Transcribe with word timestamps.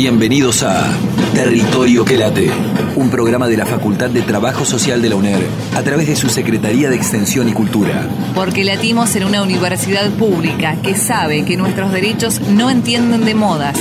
Bienvenidos 0.00 0.62
a 0.62 0.92
Territorio 1.34 2.04
que 2.04 2.16
late, 2.16 2.52
un 2.94 3.10
programa 3.10 3.48
de 3.48 3.56
la 3.56 3.66
Facultad 3.66 4.08
de 4.08 4.22
Trabajo 4.22 4.64
Social 4.64 5.02
de 5.02 5.08
la 5.08 5.16
UNER 5.16 5.40
a 5.74 5.82
través 5.82 6.06
de 6.06 6.14
su 6.14 6.28
Secretaría 6.28 6.88
de 6.88 6.94
Extensión 6.94 7.48
y 7.48 7.52
Cultura. 7.52 8.08
Porque 8.32 8.62
latimos 8.62 9.16
en 9.16 9.24
una 9.24 9.42
universidad 9.42 10.08
pública 10.12 10.76
que 10.84 10.94
sabe 10.94 11.44
que 11.44 11.56
nuestros 11.56 11.90
derechos 11.90 12.40
no 12.42 12.70
entienden 12.70 13.24
de 13.24 13.34
modas, 13.34 13.76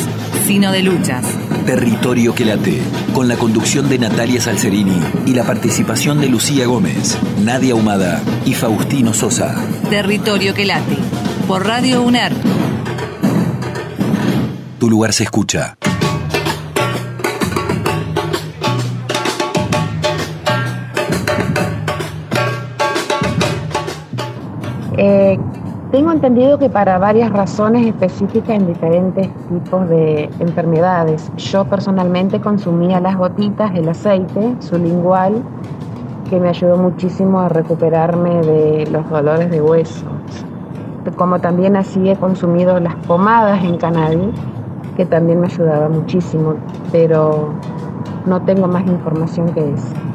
sino 0.48 0.72
de 0.72 0.82
luchas. 0.82 1.24
Territorio 1.68 2.34
que 2.34 2.46
late, 2.46 2.82
con 3.14 3.28
la 3.28 3.36
conducción 3.36 3.88
de 3.88 4.00
Natalia 4.00 4.42
Salcerini 4.42 5.00
y 5.28 5.34
la 5.34 5.44
participación 5.44 6.20
de 6.20 6.30
Lucía 6.30 6.66
Gómez, 6.66 7.16
Nadia 7.44 7.76
Humada 7.76 8.24
y 8.44 8.56
Faustino 8.56 9.14
Sosa. 9.14 9.56
Territorio 9.92 10.56
que 10.56 10.66
late, 10.66 10.98
por 11.48 11.64
Radio 11.64 12.02
UNER. 12.02 12.34
Tu 14.80 14.90
lugar 14.90 15.14
se 15.14 15.24
escucha. 15.24 15.78
Eh, 25.10 25.40
tengo 25.90 26.12
entendido 26.12 26.60
que 26.60 26.70
para 26.70 26.98
varias 26.98 27.32
razones 27.32 27.88
específicas 27.88 28.58
en 28.58 28.68
diferentes 28.68 29.30
tipos 29.48 29.88
de 29.88 30.30
enfermedades. 30.40 31.32
Yo 31.38 31.64
personalmente 31.64 32.42
consumía 32.42 33.00
las 33.00 33.16
gotitas, 33.16 33.72
el 33.74 33.88
aceite 33.88 34.58
sublingual, 34.60 35.42
que 36.30 36.42
me 36.42 36.50
ayudó 36.50 36.76
muchísimo 36.76 37.40
a 37.40 37.48
recuperarme 37.48 38.42
de 38.42 38.88
los 38.92 39.10
dolores 39.10 39.50
de 39.50 39.62
huesos. 39.62 40.04
Como 41.16 41.40
también 41.40 41.78
así 41.78 42.10
he 42.10 42.18
consumido 42.18 42.78
las 42.82 42.96
pomadas 42.96 43.64
en 43.64 43.78
cannabis, 43.78 44.36
que 44.98 45.06
también 45.06 45.40
me 45.40 45.48
ayudaba 45.48 45.88
muchísimo, 45.88 46.56
pero 46.92 47.54
no 48.26 48.42
tengo 48.42 48.68
más 48.68 48.86
información 48.86 49.54
que 49.54 49.72
eso. 49.72 50.07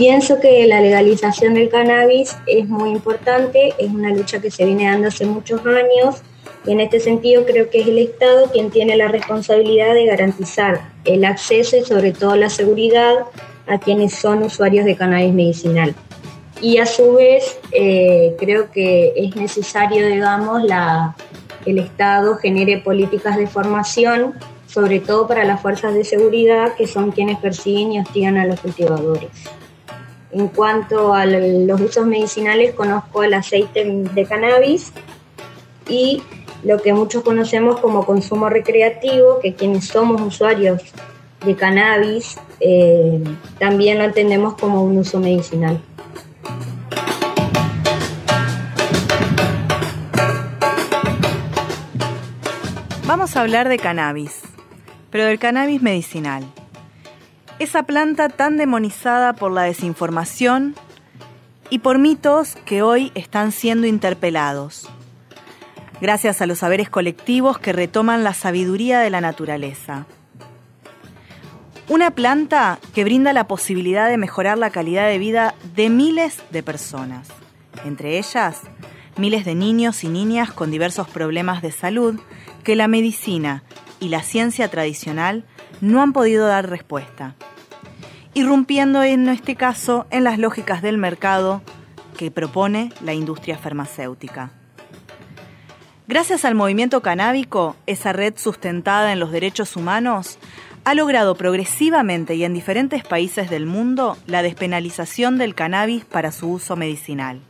Pienso 0.00 0.40
que 0.40 0.66
la 0.66 0.80
legalización 0.80 1.52
del 1.52 1.68
cannabis 1.68 2.34
es 2.46 2.66
muy 2.66 2.88
importante, 2.88 3.74
es 3.78 3.90
una 3.90 4.08
lucha 4.08 4.40
que 4.40 4.50
se 4.50 4.64
viene 4.64 4.86
dando 4.86 5.08
hace 5.08 5.26
muchos 5.26 5.60
años 5.66 6.22
y 6.64 6.72
en 6.72 6.80
este 6.80 7.00
sentido 7.00 7.44
creo 7.44 7.68
que 7.68 7.82
es 7.82 7.86
el 7.86 7.98
Estado 7.98 8.50
quien 8.50 8.70
tiene 8.70 8.96
la 8.96 9.08
responsabilidad 9.08 9.92
de 9.92 10.06
garantizar 10.06 10.80
el 11.04 11.22
acceso 11.26 11.76
y 11.76 11.84
sobre 11.84 12.12
todo 12.12 12.34
la 12.36 12.48
seguridad 12.48 13.12
a 13.66 13.78
quienes 13.78 14.14
son 14.14 14.42
usuarios 14.42 14.86
de 14.86 14.96
cannabis 14.96 15.34
medicinal. 15.34 15.94
Y 16.62 16.78
a 16.78 16.86
su 16.86 17.12
vez 17.12 17.58
eh, 17.70 18.36
creo 18.38 18.70
que 18.70 19.12
es 19.14 19.36
necesario, 19.36 20.06
digamos, 20.06 20.64
la, 20.64 21.14
el 21.66 21.78
Estado 21.78 22.36
genere 22.36 22.78
políticas 22.78 23.36
de 23.36 23.46
formación, 23.46 24.32
sobre 24.66 24.98
todo 25.00 25.28
para 25.28 25.44
las 25.44 25.60
fuerzas 25.60 25.92
de 25.92 26.04
seguridad, 26.04 26.72
que 26.74 26.86
son 26.86 27.10
quienes 27.10 27.36
persiguen 27.36 27.92
y 27.92 28.00
hostigan 28.00 28.38
a 28.38 28.46
los 28.46 28.60
cultivadores. 28.60 29.28
En 30.32 30.48
cuanto 30.48 31.12
a 31.12 31.26
los 31.26 31.80
usos 31.80 32.06
medicinales, 32.06 32.74
conozco 32.74 33.24
el 33.24 33.34
aceite 33.34 33.84
de 33.84 34.24
cannabis 34.24 34.92
y 35.88 36.22
lo 36.62 36.80
que 36.80 36.92
muchos 36.92 37.24
conocemos 37.24 37.80
como 37.80 38.06
consumo 38.06 38.48
recreativo, 38.48 39.40
que 39.40 39.54
quienes 39.54 39.86
somos 39.86 40.20
usuarios 40.20 40.82
de 41.44 41.56
cannabis 41.56 42.36
eh, 42.60 43.22
también 43.58 43.98
lo 43.98 44.04
entendemos 44.04 44.54
como 44.54 44.84
un 44.84 44.98
uso 44.98 45.18
medicinal. 45.18 45.80
Vamos 53.06 53.36
a 53.36 53.40
hablar 53.40 53.68
de 53.68 53.78
cannabis, 53.78 54.42
pero 55.10 55.24
del 55.24 55.40
cannabis 55.40 55.82
medicinal 55.82 56.44
esa 57.60 57.82
planta 57.82 58.30
tan 58.30 58.56
demonizada 58.56 59.34
por 59.34 59.52
la 59.52 59.62
desinformación 59.62 60.74
y 61.68 61.80
por 61.80 61.98
mitos 61.98 62.56
que 62.64 62.80
hoy 62.80 63.12
están 63.14 63.52
siendo 63.52 63.86
interpelados, 63.86 64.88
gracias 66.00 66.40
a 66.40 66.46
los 66.46 66.60
saberes 66.60 66.88
colectivos 66.88 67.58
que 67.58 67.74
retoman 67.74 68.24
la 68.24 68.32
sabiduría 68.32 69.00
de 69.00 69.10
la 69.10 69.20
naturaleza. 69.20 70.06
Una 71.90 72.12
planta 72.12 72.78
que 72.94 73.04
brinda 73.04 73.34
la 73.34 73.46
posibilidad 73.46 74.08
de 74.08 74.16
mejorar 74.16 74.56
la 74.56 74.70
calidad 74.70 75.06
de 75.06 75.18
vida 75.18 75.54
de 75.76 75.90
miles 75.90 76.42
de 76.50 76.62
personas, 76.62 77.28
entre 77.84 78.16
ellas 78.16 78.62
miles 79.18 79.44
de 79.44 79.54
niños 79.54 80.02
y 80.02 80.08
niñas 80.08 80.50
con 80.50 80.70
diversos 80.70 81.10
problemas 81.10 81.60
de 81.60 81.72
salud 81.72 82.18
que 82.64 82.74
la 82.74 82.88
medicina 82.88 83.64
y 84.00 84.08
la 84.08 84.22
ciencia 84.22 84.68
tradicional 84.68 85.44
no 85.80 86.02
han 86.02 86.12
podido 86.12 86.46
dar 86.46 86.68
respuesta 86.68 87.34
irrumpiendo 88.34 89.02
en 89.02 89.28
este 89.28 89.56
caso 89.56 90.06
en 90.10 90.24
las 90.24 90.38
lógicas 90.38 90.82
del 90.82 90.98
mercado 90.98 91.62
que 92.16 92.30
propone 92.30 92.92
la 93.02 93.14
industria 93.14 93.58
farmacéutica. 93.58 94.52
Gracias 96.06 96.44
al 96.44 96.54
movimiento 96.54 97.02
canábico, 97.02 97.76
esa 97.86 98.12
red 98.12 98.34
sustentada 98.36 99.12
en 99.12 99.20
los 99.20 99.30
derechos 99.30 99.76
humanos 99.76 100.38
ha 100.84 100.94
logrado 100.94 101.34
progresivamente 101.34 102.34
y 102.34 102.44
en 102.44 102.54
diferentes 102.54 103.04
países 103.04 103.50
del 103.50 103.66
mundo 103.66 104.16
la 104.26 104.42
despenalización 104.42 105.38
del 105.38 105.54
cannabis 105.54 106.04
para 106.04 106.32
su 106.32 106.50
uso 106.50 106.74
medicinal. 106.76 107.40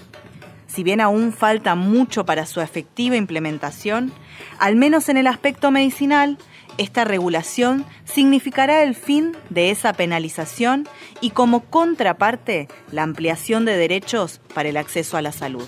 Si 0.66 0.81
bien 0.83 1.01
aún 1.01 1.33
falta 1.33 1.75
mucho 1.75 2.25
para 2.25 2.48
su 2.48 2.62
efectiva 2.62 3.16
implementación, 3.16 4.12
al 4.57 4.75
menos 4.75 5.07
en 5.10 5.18
el 5.18 5.27
aspecto 5.27 5.69
medicinal, 5.69 6.39
esta 6.78 7.04
regulación 7.04 7.86
significará 8.06 8.84
el 8.84 8.96
fin 8.96 9.36
de 9.50 9.72
esa 9.72 9.94
penalización 9.94 10.88
y 11.22 11.31
como 11.31 11.62
contraparte 11.62 12.68
la 12.92 13.04
ampliación 13.04 13.66
de 13.66 13.78
derechos 13.78 14.42
para 14.54 14.69
el 14.69 14.78
acceso 14.78 15.18
a 15.18 15.22
la 15.22 15.31
salud. 15.31 15.66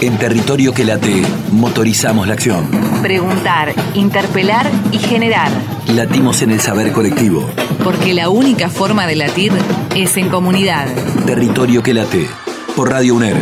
En 0.00 0.18
territorio 0.18 0.74
que 0.74 0.84
late, 0.84 1.22
motorizamos 1.52 2.26
la 2.26 2.34
acción. 2.34 2.68
Preguntar, 3.00 3.72
interpelar 3.94 4.70
y 4.92 4.98
generar. 4.98 5.50
Latimos 5.88 6.42
en 6.42 6.50
el 6.50 6.60
saber 6.60 6.92
colectivo. 6.92 7.48
Porque 7.82 8.12
la 8.12 8.28
única 8.28 8.68
forma 8.68 9.06
de 9.06 9.16
latir 9.16 9.52
es 9.94 10.18
en 10.18 10.28
comunidad. 10.28 10.86
Territorio 11.24 11.82
que 11.82 11.94
late, 11.94 12.28
por 12.76 12.90
Radio 12.90 13.14
UNER. 13.14 13.36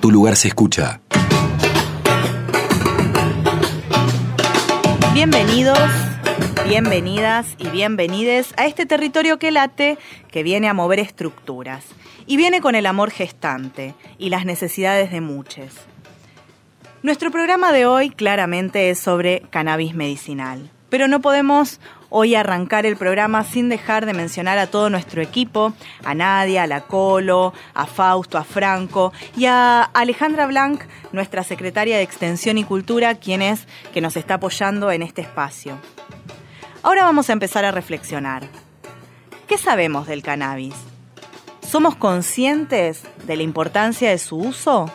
Tu 0.00 0.10
lugar 0.10 0.36
se 0.36 0.48
escucha. 0.48 1.00
Bienvenidos, 5.18 5.76
bienvenidas 6.68 7.56
y 7.58 7.66
bienvenides 7.70 8.54
a 8.56 8.66
este 8.66 8.86
territorio 8.86 9.36
que 9.40 9.50
late 9.50 9.98
que 10.30 10.44
viene 10.44 10.68
a 10.68 10.74
mover 10.74 11.00
estructuras 11.00 11.84
y 12.28 12.36
viene 12.36 12.60
con 12.60 12.76
el 12.76 12.86
amor 12.86 13.10
gestante 13.10 13.96
y 14.16 14.30
las 14.30 14.44
necesidades 14.44 15.10
de 15.10 15.20
muchos. 15.20 15.72
Nuestro 17.02 17.32
programa 17.32 17.72
de 17.72 17.84
hoy 17.84 18.10
claramente 18.10 18.90
es 18.90 19.00
sobre 19.00 19.40
cannabis 19.50 19.92
medicinal, 19.92 20.70
pero 20.88 21.08
no 21.08 21.20
podemos 21.20 21.80
hoy 22.10 22.34
arrancar 22.34 22.86
el 22.86 22.96
programa 22.96 23.44
sin 23.44 23.68
dejar 23.68 24.06
de 24.06 24.14
mencionar 24.14 24.58
a 24.58 24.66
todo 24.66 24.90
nuestro 24.90 25.22
equipo, 25.22 25.72
a 26.04 26.14
Nadia, 26.14 26.64
a 26.64 26.66
la 26.66 26.82
Colo, 26.82 27.52
a 27.74 27.86
Fausto, 27.86 28.38
a 28.38 28.44
Franco 28.44 29.12
y 29.36 29.46
a 29.46 29.82
Alejandra 29.82 30.46
Blanc, 30.46 30.82
nuestra 31.12 31.42
secretaria 31.44 31.96
de 31.96 32.02
Extensión 32.02 32.58
y 32.58 32.64
Cultura, 32.64 33.14
quien 33.14 33.42
es 33.42 33.66
que 33.92 34.00
nos 34.00 34.16
está 34.16 34.34
apoyando 34.34 34.90
en 34.90 35.02
este 35.02 35.22
espacio. 35.22 35.78
Ahora 36.82 37.04
vamos 37.04 37.28
a 37.28 37.32
empezar 37.32 37.64
a 37.64 37.72
reflexionar. 37.72 38.48
¿Qué 39.46 39.58
sabemos 39.58 40.06
del 40.06 40.22
cannabis? 40.22 40.74
¿Somos 41.60 41.96
conscientes 41.96 43.02
de 43.26 43.36
la 43.36 43.42
importancia 43.42 44.10
de 44.10 44.18
su 44.18 44.36
uso? 44.36 44.90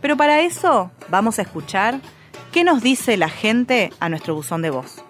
Pero 0.00 0.16
para 0.16 0.40
eso 0.42 0.90
vamos 1.08 1.38
a 1.38 1.42
escuchar 1.42 2.00
qué 2.52 2.62
nos 2.62 2.82
dice 2.82 3.16
la 3.16 3.28
gente 3.28 3.90
a 3.98 4.08
nuestro 4.08 4.34
buzón 4.34 4.62
de 4.62 4.70
voz. 4.70 5.04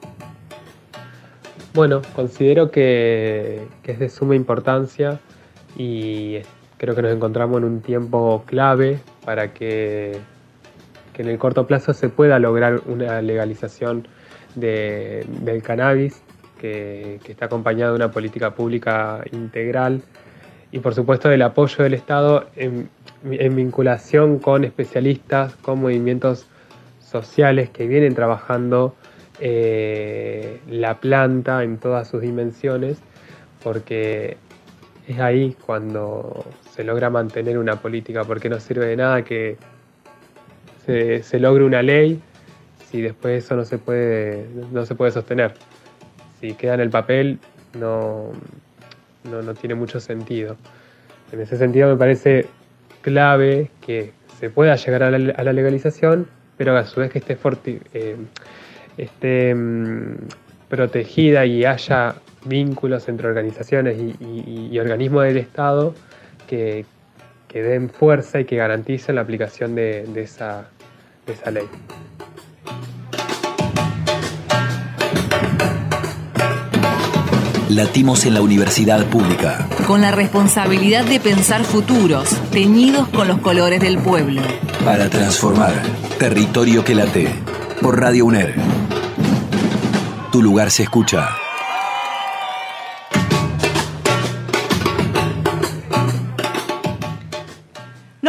Bueno, 1.79 2.03
considero 2.17 2.73
que, 2.73 3.69
es 3.85 3.99
de 4.01 4.09
suma 4.09 4.35
importancia 4.35 5.21
y 5.77 6.39
creo 6.77 6.97
que 6.97 7.03
nos 7.03 7.13
encontramos 7.13 7.59
en 7.59 7.65
un 7.67 7.83
tiempo 7.83 8.43
clave 8.47 8.99
para 9.25 9.55
que, 9.55 10.19
en 11.17 11.29
el 11.29 11.39
corto 11.39 11.69
plazo 11.69 11.95
se 11.95 12.09
pueda 12.09 12.41
lograr 12.41 12.81
una 12.87 13.23
legalización 13.23 14.09
del 14.57 15.63
cannabis 15.63 16.21
que, 16.61 17.21
que 17.23 17.31
está 17.31 17.45
acompañada 17.45 17.93
de 17.93 17.97
una 17.97 18.11
política 18.11 18.57
pública 18.57 19.23
integral 19.31 20.03
y 20.73 20.81
por 20.81 20.97
supuesto 20.97 21.29
del 21.29 21.43
apoyo 21.43 21.85
del 21.85 21.95
Estado 21.95 22.49
en, 22.57 22.91
vinculación 23.23 24.41
con 24.41 24.65
especialistas, 24.65 25.55
con 25.55 25.81
movimientos 25.81 26.49
sociales 26.99 27.71
que 27.71 27.87
vienen 27.87 28.17
trabajando 28.17 28.97
eh, 29.41 30.61
la 30.69 31.01
planta 31.01 31.63
en 31.63 31.79
todas 31.79 32.09
sus 32.09 32.23
dimensiones, 32.23 32.99
porque 33.63 34.37
es 35.07 35.19
ahí 35.21 35.57
cuando 35.67 36.45
se 36.73 36.85
logra 36.85 37.11
mantener 37.11 37.59
una 37.59 37.77
política, 37.77 38.25
porque 38.25 38.49
no 38.49 38.61
sirve 38.61 38.87
de 38.87 38.97
nada 38.97 39.23
que 39.23 39.57
se, 40.85 41.23
se 41.23 41.39
logre 41.39 41.65
una 41.65 41.83
ley 41.83 42.21
si 42.91 43.03
después 43.03 43.45
eso 43.45 43.57
no 43.57 43.65
se 43.65 43.79
puede, 43.79 44.47
no 44.73 44.87
se 44.87 44.95
puede 44.95 45.13
sostener. 45.13 45.55
Si 46.41 46.55
queda 46.55 46.75
en 46.75 46.81
el 46.81 46.91
papel, 46.91 47.39
no, 47.79 48.33
no, 49.25 49.55
tiene 49.55 49.75
mucho 49.75 50.01
sentido. 50.01 50.57
En 51.33 51.41
ese 51.41 51.57
sentido 51.57 51.89
me 51.89 51.97
parece 51.97 52.47
clave 53.03 53.71
que 53.85 54.13
se 54.41 54.49
pueda 54.51 54.77
llegar 54.77 55.03
a 55.03 55.11
la, 55.11 55.53
legalización, 55.53 56.29
pero 56.57 56.77
a 56.77 56.85
su 56.85 57.01
vez 57.01 57.11
que 57.11 57.19
esté, 57.19 57.37
eh, 57.93 58.17
esté 58.99 59.55
mm, 59.55 60.17
protegida 60.69 61.47
y 61.47 61.65
haya 61.65 62.17
vínculos 62.45 63.09
entre 63.09 63.29
organizaciones 63.29 63.97
y, 63.99 64.79
organismos 64.79 65.25
del 65.25 65.39
Estado 65.39 65.95
que, 66.47 66.85
den 67.53 67.91
fuerza 67.91 68.41
y 68.41 68.45
que 68.45 68.57
garanticen 68.57 69.17
la 69.17 69.23
aplicación 69.23 69.75
de, 69.75 70.05
esa, 70.17 70.69
de 71.27 71.33
esa 71.33 71.51
ley. 71.51 71.65
Latimos 77.69 78.25
en 78.25 78.35
la 78.35 78.41
universidad 78.41 79.05
pública. 79.07 79.69
Con 79.87 80.01
la 80.01 80.11
responsabilidad 80.11 81.05
de 81.05 81.21
pensar 81.21 81.65
futuros, 81.65 82.31
teñidos 82.51 83.09
con 83.09 83.29
los 83.29 83.41
colores 83.41 83.81
del 83.81 83.99
pueblo. 83.99 84.43
Para 84.85 85.11
transformar 85.11 85.75
territorio 86.19 86.85
que 86.85 86.95
late. 86.95 87.29
Por 87.81 88.01
Radio 88.01 88.27
UNER. 88.27 88.55
Tu 90.39 90.43
lugar 90.43 90.71
se 90.71 90.85
escucha. 90.85 91.38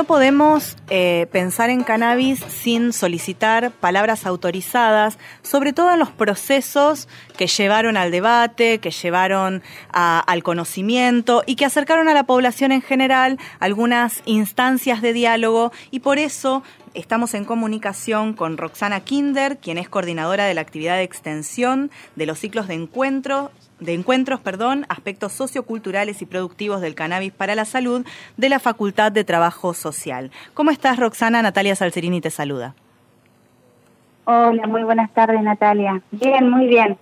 Podemos 0.10 0.76
eh, 0.90 1.28
pensar 1.32 1.70
en 1.70 1.84
cannabis 1.84 2.40
sin 2.40 2.94
solicitar 2.94 3.70
palabras 3.70 4.26
autorizadas, 4.26 5.20
sobre 5.44 5.72
todo 5.72 5.94
en 5.94 6.00
los 6.00 6.10
procesos 6.10 7.08
que 7.38 7.46
llevaron 7.46 7.96
al 7.96 8.10
debate, 8.10 8.80
que 8.80 8.90
llevaron 8.90 9.62
al 9.92 10.42
conocimiento 10.42 11.44
y 11.46 11.56
que 11.58 11.66
acercaron 11.66 12.10
a 12.10 12.16
la 12.16 12.24
población 12.24 12.72
en 12.72 12.82
general 12.82 13.38
algunas 13.60 14.24
instancias 14.26 15.04
de 15.04 15.14
diálogo. 15.14 15.72
Y 15.92 16.00
por 16.00 16.18
eso 16.18 16.64
estamos 16.96 17.36
en 17.36 17.46
comunicación 17.46 18.34
con 18.34 18.58
Roxana 18.58 19.02
Kinder, 19.02 19.60
quien 19.60 19.78
es 19.78 19.90
coordinadora 19.90 20.46
de 20.46 20.56
la 20.56 20.62
actividad 20.62 20.96
de 20.96 21.04
extensión 21.04 21.92
de 22.16 22.26
los 22.26 22.40
ciclos 22.40 22.68
de 22.68 22.74
encuentro 22.74 23.52
de 23.80 23.94
encuentros, 23.94 24.40
perdón, 24.40 24.86
aspectos 24.90 25.34
socioculturales 25.34 26.22
y 26.22 26.26
productivos 26.26 26.82
del 26.82 26.96
cannabis 26.96 27.32
para 27.32 27.56
la 27.56 27.66
salud 27.66 28.06
de 28.38 28.50
la 28.50 28.60
Facultad 28.60 29.12
de 29.12 29.24
Trabajo 29.24 29.74
Social. 29.74 30.32
¿Cómo 30.54 30.72
estás, 30.72 31.00
Roxana? 31.00 31.42
Natalia 31.42 31.76
Salcerini 31.76 32.22
te 32.22 32.30
saluda. 32.30 32.76
Hola, 34.26 34.68
muy 34.68 34.84
buenas 34.84 35.12
tardes, 35.12 35.42
Natalia. 35.42 36.02
Bien, 36.12 36.50
muy 36.50 36.68
bien. 36.68 36.98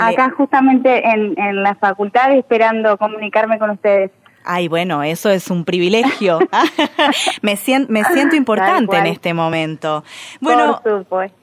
Acá 0.00 0.30
justamente 0.36 1.08
en, 1.08 1.38
en 1.38 1.62
la 1.62 1.74
facultad 1.74 2.32
esperando 2.32 2.98
comunicarme 2.98 3.58
con 3.58 3.70
ustedes. 3.70 4.10
Ay, 4.50 4.66
bueno, 4.66 5.02
eso 5.02 5.28
es 5.28 5.50
un 5.50 5.66
privilegio. 5.66 6.38
me, 7.42 7.56
siento, 7.56 7.92
me 7.92 8.02
siento 8.04 8.34
importante 8.34 8.96
en 8.96 9.04
este 9.04 9.34
momento. 9.34 10.04
Bueno, 10.40 10.80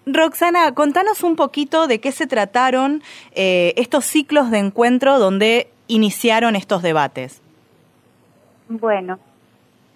Roxana, 0.08 0.74
contanos 0.74 1.22
un 1.22 1.36
poquito 1.36 1.86
de 1.86 2.00
qué 2.00 2.12
se 2.12 2.26
trataron 2.26 3.04
eh, 3.34 3.76
estos 3.78 4.06
ciclos 4.06 4.50
de 4.50 4.58
encuentro 4.58 5.20
donde 5.20 5.68
iniciaron 5.86 6.56
estos 6.56 6.82
debates. 6.82 7.44
Bueno, 8.70 9.20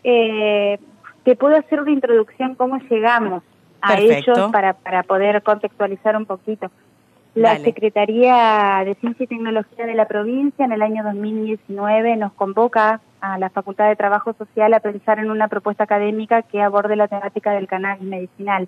eh, 0.03 0.77
te 1.23 1.35
puedo 1.35 1.57
hacer 1.57 1.81
una 1.81 1.89
introducción 1.89 2.53
cómo 2.53 2.77
llegamos 2.77 3.41
a 3.81 3.97
ellos 3.97 4.51
para, 4.51 4.73
para 4.73 5.01
poder 5.01 5.41
contextualizar 5.41 6.15
un 6.15 6.27
poquito. 6.27 6.69
La 7.35 7.57
Secretaría 7.57 8.81
de 8.85 8.95
Ciencia 8.95 9.23
y 9.23 9.27
Tecnología 9.27 9.85
de 9.85 9.93
la 9.93 10.07
provincia 10.07 10.65
en 10.65 10.71
el 10.71 10.81
año 10.81 11.03
2019 11.03 12.15
nos 12.17 12.33
convoca 12.33 13.01
a 13.21 13.37
la 13.37 13.49
Facultad 13.49 13.87
de 13.87 13.95
Trabajo 13.95 14.33
Social 14.33 14.73
a 14.73 14.79
pensar 14.79 15.19
en 15.19 15.29
una 15.29 15.47
propuesta 15.47 15.83
académica 15.83 16.41
que 16.41 16.61
aborde 16.61 16.95
la 16.95 17.07
temática 17.07 17.51
del 17.51 17.67
cannabis 17.67 18.01
medicinal. 18.03 18.67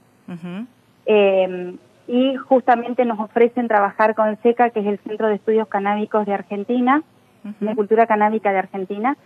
Em, 1.06 1.78
y 2.08 2.36
justamente 2.36 3.04
nos 3.06 3.20
ofrecen 3.20 3.68
trabajar 3.68 4.14
con 4.14 4.38
SECA, 4.44 4.70
que 4.70 4.82
es 4.82 4.86
el 4.86 5.00
Centro 5.00 5.28
de 5.28 5.36
Estudios 5.36 5.68
Canábicos 5.68 6.26
de 6.26 6.34
Argentina, 6.34 7.02
de 7.60 7.76
Cultura 7.76 8.06
Canábica 8.06 8.52
de 8.52 8.60
Argentina, 8.60 9.18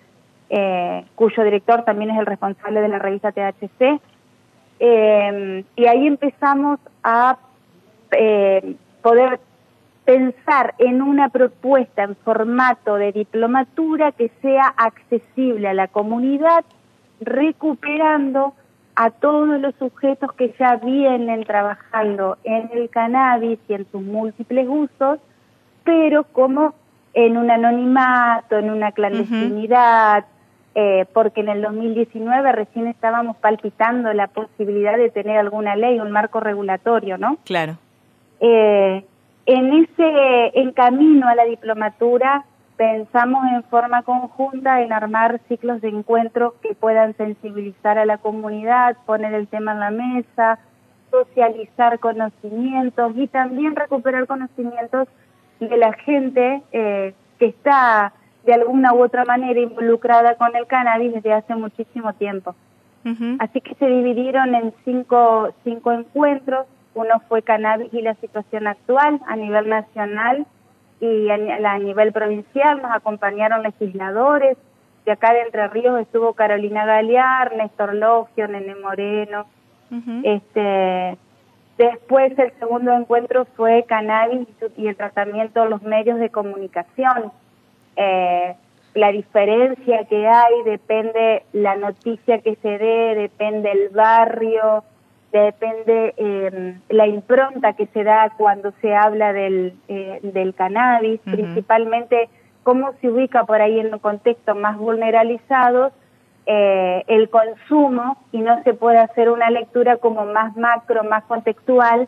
eh, 0.50 1.04
cuyo 1.16 1.44
director 1.44 1.84
también 1.84 2.12
es 2.12 2.20
el 2.20 2.26
responsable 2.26 2.80
de 2.80 2.88
la 2.88 3.00
revista 3.00 3.34
THC. 3.34 4.00
Em, 4.80 5.64
y 5.76 5.86
ahí 5.86 6.08
empezamos 6.08 6.80
a 7.04 7.38
eh, 8.12 8.76
poder 9.06 9.40
pensar 10.04 10.74
en 10.80 11.04
una 11.04 11.30
propuesta 11.30 12.02
en 12.02 12.16
formato 12.16 12.96
de 12.96 13.12
diplomatura 13.12 14.12
que 14.14 14.32
sea 14.42 14.74
accesible 14.78 15.68
a 15.68 15.76
la 15.76 15.88
comunidad, 15.88 16.66
recuperando 17.22 18.56
a 18.96 19.12
todos 19.12 19.62
los 19.62 19.76
sujetos 19.76 20.34
que 20.34 20.56
ya 20.58 20.78
vienen 20.78 21.44
trabajando 21.44 22.40
en 22.44 22.72
el 22.74 22.90
cannabis 22.90 23.60
y 23.68 23.76
en 23.76 23.86
sus 23.92 24.02
múltiples 24.02 24.68
usos, 24.68 25.20
pero 25.84 26.24
como 26.24 26.74
en 27.14 27.38
un 27.38 27.52
anonimato, 27.52 28.58
en 28.58 28.72
una 28.72 28.92
clandestinidad, 28.92 30.26
eh, 30.74 31.06
porque 31.14 31.42
en 31.42 31.50
el 31.50 31.62
2019 31.62 32.52
recién 32.54 32.88
estábamos 32.88 33.38
palpitando 33.38 34.12
la 34.14 34.26
posibilidad 34.26 34.98
de 34.98 35.12
tener 35.12 35.38
alguna 35.38 35.76
ley, 35.76 36.00
un 36.00 36.10
marco 36.10 36.40
regulatorio, 36.40 37.20
¿no? 37.20 37.38
Claro. 37.46 37.78
Eh, 38.40 39.06
en 39.46 39.74
ese 39.74 40.60
en 40.60 40.72
camino 40.72 41.28
a 41.28 41.36
la 41.36 41.46
diplomatura 41.46 42.46
pensamos 42.78 43.46
en 43.54 43.64
forma 43.64 44.04
conjunta 44.04 44.82
en 44.82 44.92
armar 44.92 45.40
ciclos 45.48 45.82
de 45.82 45.90
encuentros 45.90 46.54
que 46.62 46.76
puedan 46.76 47.16
sensibilizar 47.16 47.98
a 47.98 48.06
la 48.06 48.18
comunidad, 48.18 48.98
poner 49.06 49.34
el 49.34 49.48
tema 49.48 49.74
en 49.74 49.80
la 49.80 49.92
mesa, 49.92 50.60
socializar 51.12 52.00
conocimientos 52.00 53.14
y 53.16 53.28
también 53.28 53.76
recuperar 53.76 54.28
conocimientos 54.28 55.08
de 55.60 55.78
la 55.78 55.94
gente 55.94 56.62
eh, 56.72 57.14
que 57.40 57.46
está 57.46 58.14
de 58.46 58.54
alguna 58.54 58.94
u 58.94 59.04
otra 59.04 59.26
manera 59.26 59.60
involucrada 59.60 60.36
con 60.36 60.56
el 60.56 60.68
cannabis 60.68 61.14
desde 61.14 61.34
hace 61.34 61.56
muchísimo 61.56 62.14
tiempo. 62.14 62.56
Así 63.38 63.62
que 63.62 63.76
se 63.76 63.86
dividieron 63.86 64.56
en 64.56 64.74
cinco, 64.84 65.54
cinco 65.64 65.92
encuentros. 65.92 66.66
Uno 66.96 67.22
fue 67.28 67.44
cannabis 67.44 67.94
y 67.94 68.02
la 68.02 68.16
situación 68.16 68.68
actual 68.68 69.20
a 69.28 69.36
nivel 69.36 69.70
nacional 69.70 70.46
y 71.00 71.30
a, 71.30 71.78
nivel 71.78 72.12
provincial. 72.12 72.82
Nos 72.82 72.92
acompañaron 72.92 73.64
legisladores. 73.64 74.58
De 75.06 75.12
acá 75.12 75.34
de 75.34 75.42
Entre 75.42 75.68
Ríos 75.68 76.00
estuvo 76.02 76.34
Carolina 76.34 76.86
Galear, 76.86 77.56
Néstor 77.56 77.94
Logio, 77.94 78.48
Nene 78.48 78.76
Moreno. 78.76 79.46
este 80.24 81.18
Después 81.78 82.38
el 82.40 82.54
segundo 82.58 82.94
encuentro 82.94 83.46
fue 83.58 83.84
cannabis 83.84 84.48
y 84.78 84.88
el 84.88 84.96
tratamiento 84.96 85.64
de 85.64 85.70
los 85.70 85.82
medios 85.82 86.20
de 86.20 86.30
comunicación. 86.30 87.34
Eh, 87.98 88.56
la 88.94 89.12
diferencia 89.12 90.06
que 90.06 90.26
hay 90.26 90.64
depende 90.64 91.44
la 91.52 91.76
noticia 91.76 92.40
que 92.40 92.56
se 92.56 92.78
dé, 92.78 93.16
depende 93.16 93.72
el 93.72 93.90
barrio, 93.90 94.86
depende 95.44 96.14
eh, 96.18 96.76
la 96.90 97.08
impronta 97.08 97.74
que 97.74 97.88
se 97.88 98.04
da 98.04 98.34
cuando 98.38 98.74
se 98.82 98.96
habla 98.96 99.34
del, 99.34 99.74
eh, 99.88 100.20
del 100.22 100.54
cannabis, 100.54 101.20
principalmente 101.22 102.30
cómo 102.64 102.94
se 103.00 103.10
ubica 103.10 103.46
por 103.46 103.62
ahí 103.62 103.80
en 103.80 103.92
los 103.92 104.02
contextos 104.02 104.58
más 104.58 104.78
vulneralizados 104.78 105.94
eh, 106.48 107.04
el 107.08 107.30
consumo 107.30 108.18
y 108.32 108.38
no 108.38 108.62
se 108.64 108.76
puede 108.76 109.00
hacer 109.00 109.32
una 109.32 109.50
lectura 109.50 109.98
como 109.98 110.26
más 110.26 110.56
macro, 110.56 111.04
más 111.04 111.24
contextual, 111.24 112.08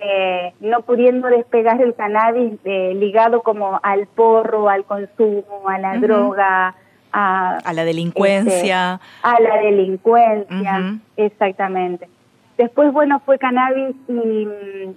eh, 0.00 0.52
no 0.58 0.82
pudiendo 0.82 1.28
despegar 1.28 1.80
el 1.80 1.94
cannabis 1.94 2.54
eh, 2.64 2.94
ligado 2.96 3.42
como 3.42 3.78
al 3.84 4.08
porro, 4.08 4.68
al 4.68 4.84
consumo, 4.84 5.68
a 5.68 5.78
la 5.78 5.98
droga, 5.98 6.74
a, 7.12 7.58
a, 7.58 7.72
la 7.72 7.84
delincuencia. 7.84 8.94
Este, 8.94 9.18
a 9.22 9.40
la 9.40 9.56
delincuencia, 9.62 10.98
exactamente. 11.16 12.08
Después, 12.56 12.92
bueno, 12.92 13.20
fue 13.20 13.38
cannabis 13.38 13.94
y, 14.08 14.48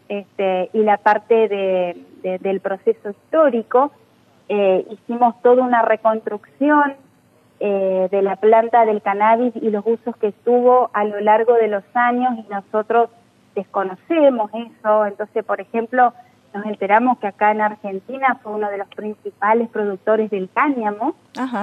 este, 0.07 0.69
y 0.73 0.79
la 0.83 0.97
parte 0.97 1.47
de, 1.47 2.37
del 2.39 2.61
proceso 2.61 3.09
histórico. 3.09 3.91
hicimos 4.47 5.41
toda 5.41 5.63
una 5.63 5.81
reconstrucción 5.81 6.95
eh, 7.61 8.07
de 8.09 8.21
la 8.21 8.37
planta 8.37 8.85
del 8.85 9.01
cannabis 9.01 9.53
y 9.57 9.69
los 9.69 9.85
usos 9.85 10.15
que 10.15 10.31
tuvo 10.31 10.89
a 10.93 11.03
lo 11.03 11.19
largo 11.19 11.55
de 11.55 11.67
los 11.67 11.83
años 11.93 12.37
y 12.37 12.49
nosotros 12.49 13.09
desconocemos 13.53 14.49
eso. 14.53 15.05
Entonces, 15.05 15.43
por 15.43 15.59
ejemplo, 15.59 16.13
nos 16.53 16.65
enteramos 16.65 17.19
que 17.19 17.27
acá 17.27 17.51
en 17.51 17.61
Argentina 17.61 18.39
fue 18.41 18.53
uno 18.53 18.69
de 18.69 18.77
los 18.77 18.87
principales 18.89 19.69
productores 19.69 20.31
del 20.31 20.49
cáñamo 20.51 21.15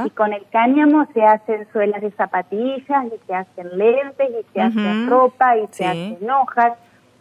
y 0.04 0.10
con 0.10 0.32
el 0.32 0.46
cáñamo 0.50 1.06
se 1.12 1.24
hacen 1.24 1.66
suelas 1.72 2.00
de 2.00 2.12
zapatillas 2.12 3.06
y 3.06 3.26
se 3.26 3.34
hacen 3.34 3.76
lentes 3.76 4.30
y 4.30 4.52
se 4.52 4.60
hace 4.60 5.06
ropa 5.06 5.56
y 5.56 5.66
se 5.70 5.86
hacen 5.86 6.30
hojas. 6.30 6.74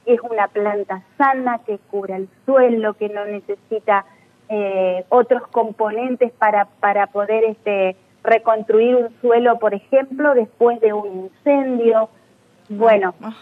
Es 0.05 0.19
una 0.21 0.47
planta 0.47 1.01
sana 1.17 1.59
que 1.65 1.79
cubre 1.89 2.15
el 2.15 2.29
suelo, 2.45 2.93
que 2.93 3.09
no 3.09 3.25
necesita 3.25 4.05
eh, 4.49 5.03
otros 5.09 5.47
componentes 5.47 6.31
para, 6.33 6.65
para 6.65 7.07
poder 7.07 7.43
este, 7.45 7.95
reconstruir 8.23 8.95
un 8.95 9.09
suelo, 9.21 9.57
por 9.57 9.73
ejemplo, 9.73 10.35
después 10.35 10.79
de 10.81 10.93
un 10.93 11.31
incendio. 11.31 12.09
Bueno, 12.69 13.15
ah. 13.23 13.33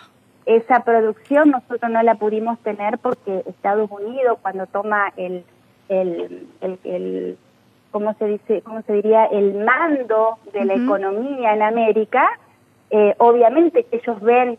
Esa 0.45 0.81
producción 0.81 1.51
nosotros 1.51 1.91
no 1.91 2.01
la 2.03 2.15
pudimos 2.15 2.59
tener 2.59 2.97
porque 2.97 3.43
Estados 3.47 3.89
Unidos 3.91 4.37
cuando 4.41 4.65
toma 4.67 5.11
el, 5.15 5.43
el, 5.89 6.47
el, 6.61 7.37
¿cómo 7.91 8.13
se 8.15 8.25
dice? 8.25 8.61
¿Cómo 8.61 8.81
se 8.83 8.93
diría? 8.93 9.25
El 9.25 9.63
mando 9.63 10.37
de 10.51 10.65
la 10.65 10.73
economía 10.73 11.53
en 11.53 11.61
América, 11.61 12.27
eh, 12.89 13.15
obviamente 13.17 13.83
que 13.85 13.97
ellos 13.97 14.19
ven 14.21 14.57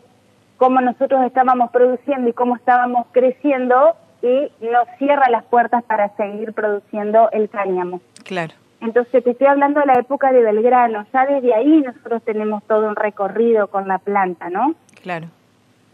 cómo 0.57 0.81
nosotros 0.81 1.23
estábamos 1.25 1.71
produciendo 1.71 2.29
y 2.29 2.33
cómo 2.33 2.55
estábamos 2.55 3.07
creciendo 3.11 3.95
y 4.21 4.51
nos 4.61 4.87
cierra 4.97 5.29
las 5.29 5.43
puertas 5.45 5.83
para 5.83 6.15
seguir 6.15 6.53
produciendo 6.53 7.29
el 7.31 7.49
cáñamo. 7.49 8.01
Claro. 8.23 8.53
Entonces 8.81 9.23
te 9.23 9.31
estoy 9.31 9.47
hablando 9.47 9.79
de 9.79 9.85
la 9.85 9.99
época 9.99 10.31
de 10.31 10.41
Belgrano, 10.41 11.05
ya 11.13 11.25
desde 11.25 11.53
ahí 11.53 11.81
nosotros 11.81 12.21
tenemos 12.23 12.63
todo 12.63 12.87
un 12.87 12.95
recorrido 12.95 13.67
con 13.67 13.87
la 13.87 13.99
planta, 13.99 14.49
¿no? 14.49 14.75
Claro. 15.01 15.27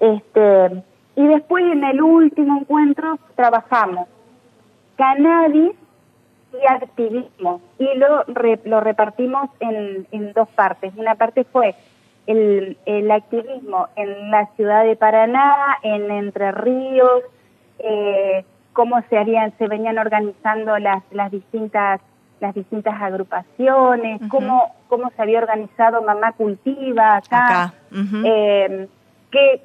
Este, 0.01 0.83
y 1.15 1.27
después 1.27 1.63
en 1.63 1.83
el 1.83 2.01
último 2.01 2.59
encuentro 2.61 3.19
trabajamos 3.35 4.07
cannabis 4.97 5.73
y 6.53 6.67
activismo 6.67 7.61
y 7.77 7.87
lo, 7.95 8.25
lo 8.65 8.79
repartimos 8.81 9.49
en, 9.59 10.07
en 10.11 10.33
dos 10.33 10.49
partes. 10.49 10.91
Una 10.97 11.15
parte 11.15 11.43
fue 11.43 11.75
el, 12.25 12.77
el 12.85 13.11
activismo 13.11 13.89
en 13.95 14.31
la 14.31 14.47
ciudad 14.55 14.83
de 14.83 14.95
Paraná, 14.95 15.77
en 15.83 16.09
Entre 16.09 16.51
Ríos, 16.51 17.21
eh, 17.79 18.43
cómo 18.73 19.01
se 19.07 19.17
harían, 19.17 19.53
se 19.59 19.67
venían 19.67 19.99
organizando 19.99 20.77
las, 20.79 21.03
las 21.11 21.31
distintas 21.31 22.01
las 22.39 22.55
distintas 22.55 22.99
agrupaciones, 22.99 24.19
cómo, 24.27 24.73
cómo 24.87 25.11
se 25.11 25.21
había 25.21 25.37
organizado 25.37 26.01
Mamá 26.01 26.31
Cultiva 26.31 27.17
acá, 27.17 27.71
em, 27.91 28.87
qué, 29.29 29.61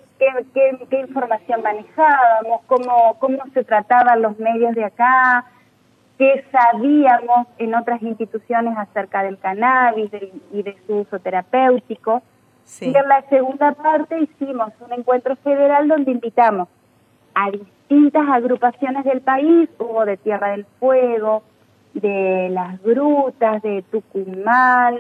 qué, 0.52 0.78
qué, 0.90 1.00
información 1.00 1.62
manejábamos, 1.62 2.62
cómo, 2.66 3.16
cómo 3.18 3.38
se 3.54 3.64
trataban 3.64 4.22
los 4.22 4.38
medios 4.38 4.74
de 4.74 4.84
acá, 4.84 5.44
qué 6.18 6.44
sabíamos 6.50 7.46
en 7.58 7.74
otras 7.74 8.02
instituciones 8.02 8.76
acerca 8.76 9.22
del 9.22 9.38
cannabis 9.38 10.10
y 10.52 10.62
de 10.62 10.76
su 10.86 10.98
uso 10.98 11.18
terapéutico. 11.18 12.22
Y 12.80 12.96
en 12.96 13.08
la 13.08 13.22
segunda 13.28 13.72
parte 13.72 14.18
hicimos 14.20 14.72
un 14.80 14.92
encuentro 14.92 15.36
federal 15.36 15.86
donde 15.86 16.10
invitamos 16.10 16.68
a 17.34 17.50
distintas 17.50 18.28
agrupaciones 18.28 19.04
del 19.04 19.20
país, 19.20 19.68
hubo 19.78 20.04
de 20.04 20.16
Tierra 20.16 20.50
del 20.50 20.64
Fuego, 20.80 21.44
de 21.94 22.48
las 22.50 22.82
grutas 22.82 23.62
de 23.62 23.82
Tucumán, 23.82 24.98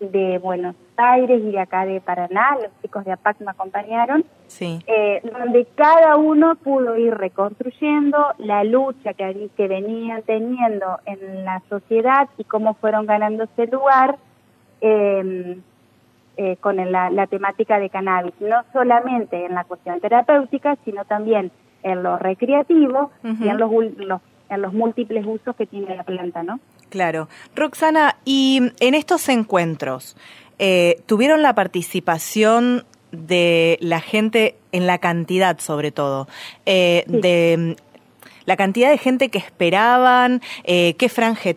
de 0.00 0.38
Buenos 0.38 0.76
Aires 0.96 1.42
y 1.42 1.52
de 1.52 1.60
acá 1.60 1.84
de 1.86 2.00
Paraná, 2.00 2.56
los 2.62 2.70
chicos 2.82 3.04
de 3.04 3.12
APAC 3.12 3.40
me 3.40 3.50
acompañaron, 3.50 4.24
sí. 4.46 4.78
Eh, 4.86 5.20
donde 5.24 5.66
cada 5.74 6.16
uno 6.16 6.54
pudo 6.56 6.96
ir 6.96 7.14
reconstruyendo 7.14 8.18
la 8.38 8.64
lucha 8.64 9.14
que, 9.14 9.48
que 9.56 9.68
venían 9.68 10.22
teniendo 10.22 10.98
en 11.06 11.44
la 11.44 11.62
sociedad 11.68 12.28
y 12.38 12.44
cómo 12.44 12.74
fueron 12.74 13.06
ganando 13.06 13.44
ese 13.44 13.66
lugar 13.66 14.16
em, 14.80 15.62
eh, 16.36 16.56
con 16.60 16.76
la, 16.76 17.26
temática 17.28 17.78
de 17.78 17.90
cannabis, 17.90 18.34
no 18.40 18.62
solamente 18.72 19.46
en 19.46 19.54
la 19.54 19.64
cuestión 19.64 20.00
terapéutica, 20.00 20.76
sino 20.84 21.04
también 21.04 21.50
en 21.82 22.02
lo 22.02 22.18
recreativo 22.18 23.10
y 23.22 23.48
en 23.48 23.58
los, 23.58 23.70
los 23.98 24.20
en 24.48 24.62
los 24.62 24.72
múltiples 24.72 25.26
usos 25.26 25.56
que 25.56 25.66
tiene 25.66 25.96
la 25.96 26.04
planta, 26.04 26.42
¿no? 26.42 26.60
Claro. 26.90 27.28
Roxana, 27.54 28.16
y 28.24 28.72
en 28.80 28.94
estos 28.94 29.28
encuentros, 29.28 30.16
eh, 30.58 31.00
¿tuvieron 31.06 31.42
la 31.42 31.54
participación 31.54 32.84
de 33.12 33.78
la 33.80 34.00
gente 34.00 34.56
en 34.72 34.86
la 34.86 34.98
cantidad, 34.98 35.58
sobre 35.58 35.90
todo, 35.90 36.28
eh, 36.64 37.04
de 37.06 37.76
la 38.46 38.56
cantidad 38.56 38.90
de 38.90 38.98
gente 38.98 39.28
que 39.28 39.38
esperaban, 39.38 40.40
eh, 40.64 40.94
qué 40.98 41.08
franja 41.08 41.50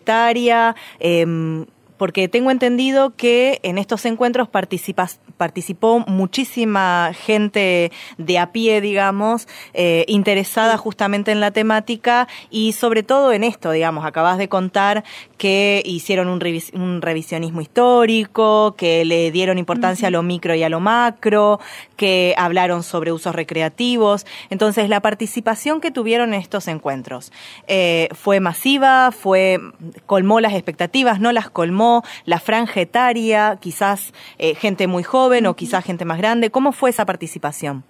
em, 0.98 1.66
porque 2.00 2.28
tengo 2.28 2.50
entendido 2.50 3.14
que 3.14 3.60
en 3.62 3.76
estos 3.76 4.06
encuentros 4.06 4.48
participó 4.48 5.98
muchísima 6.06 7.12
gente 7.12 7.92
de 8.16 8.38
a 8.38 8.52
pie, 8.52 8.80
digamos, 8.80 9.46
eh, 9.74 10.06
interesada 10.08 10.78
justamente 10.78 11.30
en 11.30 11.40
la 11.40 11.50
temática 11.50 12.26
y 12.48 12.72
sobre 12.72 13.02
todo 13.02 13.34
en 13.34 13.44
esto, 13.44 13.70
digamos, 13.70 14.06
acabas 14.06 14.38
de 14.38 14.48
contar 14.48 15.04
que 15.40 15.82
hicieron 15.86 16.28
un, 16.28 17.00
revisionismo 17.00 17.62
histórico, 17.62 18.74
que 18.76 19.06
le 19.06 19.30
dieron 19.30 19.56
importancia 19.56 20.08
a 20.08 20.10
lo 20.10 20.22
micro 20.22 20.54
y 20.54 20.62
a 20.62 20.68
lo 20.68 20.80
macro, 20.80 21.60
que 21.96 22.34
hablaron 22.36 22.82
sobre 22.82 23.10
usos 23.10 23.34
recreativos. 23.34 24.26
Entonces, 24.50 24.90
la 24.90 25.00
participación 25.00 25.80
que 25.80 25.90
tuvieron 25.90 26.34
en 26.34 26.40
estos 26.42 26.68
encuentros 26.68 27.32
eh, 27.68 28.10
fue 28.12 28.38
masiva, 28.40 29.12
fue 29.12 29.58
colmó 30.04 30.40
las 30.40 30.52
expectativas, 30.52 31.20
no 31.20 31.32
las 31.32 31.48
colmó, 31.48 32.04
la 32.26 32.38
franja 32.38 32.82
etaria, 32.82 33.56
quizás 33.62 34.12
eh, 34.36 34.54
gente 34.54 34.88
muy 34.88 35.04
joven 35.04 35.46
o 35.46 35.56
quizás 35.56 35.82
gente 35.86 36.04
más 36.04 36.18
grande. 36.18 36.50
¿Cómo 36.50 36.72
fue 36.72 36.90
esa 36.90 37.06
participación? 37.06 37.82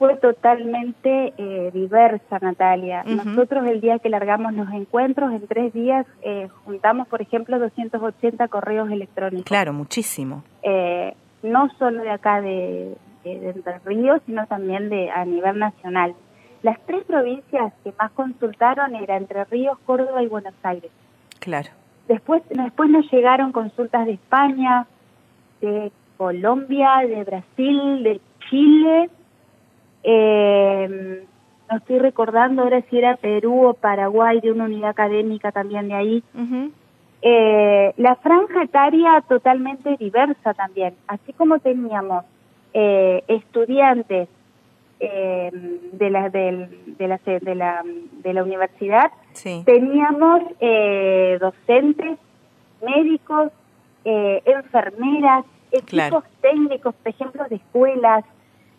Fue 0.00 0.16
totalmente 0.16 1.34
eh, 1.36 1.70
diversa, 1.74 2.38
Natalia. 2.40 3.04
Nosotros 3.04 3.66
el 3.66 3.82
día 3.82 3.98
que 3.98 4.08
largamos 4.08 4.54
los 4.54 4.72
encuentros, 4.72 5.30
en 5.30 5.46
tres 5.46 5.74
días 5.74 6.06
eh, 6.22 6.48
juntamos, 6.64 7.06
por 7.06 7.20
ejemplo, 7.20 7.58
280 7.58 8.48
correos 8.48 8.90
electrónicos. 8.90 9.44
Claro, 9.44 9.74
muchísimo. 9.74 10.42
Eh, 10.62 11.14
no 11.42 11.68
solo 11.78 12.02
de 12.02 12.10
acá 12.12 12.40
de, 12.40 12.96
de, 13.24 13.50
Entre 13.50 13.78
Ríos, 13.80 14.22
sino 14.24 14.46
también 14.46 14.88
de 14.88 15.10
a 15.10 15.26
nivel 15.26 15.58
nacional. 15.58 16.14
Las 16.62 16.80
tres 16.86 17.04
provincias 17.04 17.74
que 17.84 17.92
más 17.98 18.10
consultaron 18.12 18.94
eran 18.94 19.24
Entre 19.24 19.44
Ríos, 19.44 19.78
Córdoba 19.84 20.22
y 20.22 20.28
Buenos 20.28 20.54
Aires. 20.62 20.90
Claro. 21.40 21.68
Después, 22.08 22.42
después 22.48 22.88
nos 22.88 23.04
llegaron 23.12 23.52
consultas 23.52 24.06
de 24.06 24.12
España, 24.12 24.86
de 25.60 25.92
Colombia, 26.16 27.00
de 27.06 27.22
Brasil, 27.22 28.02
de 28.02 28.18
Chile 28.48 29.10
eh, 30.02 31.24
no 31.70 31.76
estoy 31.76 31.98
recordando 31.98 32.62
ahora 32.62 32.82
si 32.90 32.98
era 32.98 33.16
Perú 33.16 33.66
o 33.68 33.74
Paraguay, 33.74 34.40
de 34.40 34.50
una 34.52 34.64
unidad 34.64 34.90
académica 34.90 35.52
también 35.52 35.88
de 35.88 35.94
ahí. 35.94 36.22
eh, 37.22 37.92
la 37.96 38.16
franja 38.16 38.62
etaria 38.62 39.22
totalmente 39.28 39.96
diversa 39.98 40.54
también, 40.54 40.94
así 41.06 41.32
como 41.34 41.58
teníamos 41.58 42.24
eh, 42.72 43.22
estudiantes 43.28 44.28
eh, 45.00 45.50
de, 45.92 46.10
la, 46.10 46.28
de, 46.30 46.52
la, 46.98 47.18
de, 47.24 47.54
la, 47.54 47.82
de 48.22 48.32
la 48.34 48.42
universidad, 48.42 49.10
teníamos 49.64 50.42
eh, 50.60 51.36
docentes, 51.40 52.18
médicos, 52.84 53.52
eh, 54.04 54.42
enfermeras, 54.46 55.44
equipos 55.72 56.24
técnicos, 56.40 56.94
por 56.94 57.08
ejemplo, 57.08 57.44
de 57.48 57.56
escuelas, 57.56 58.24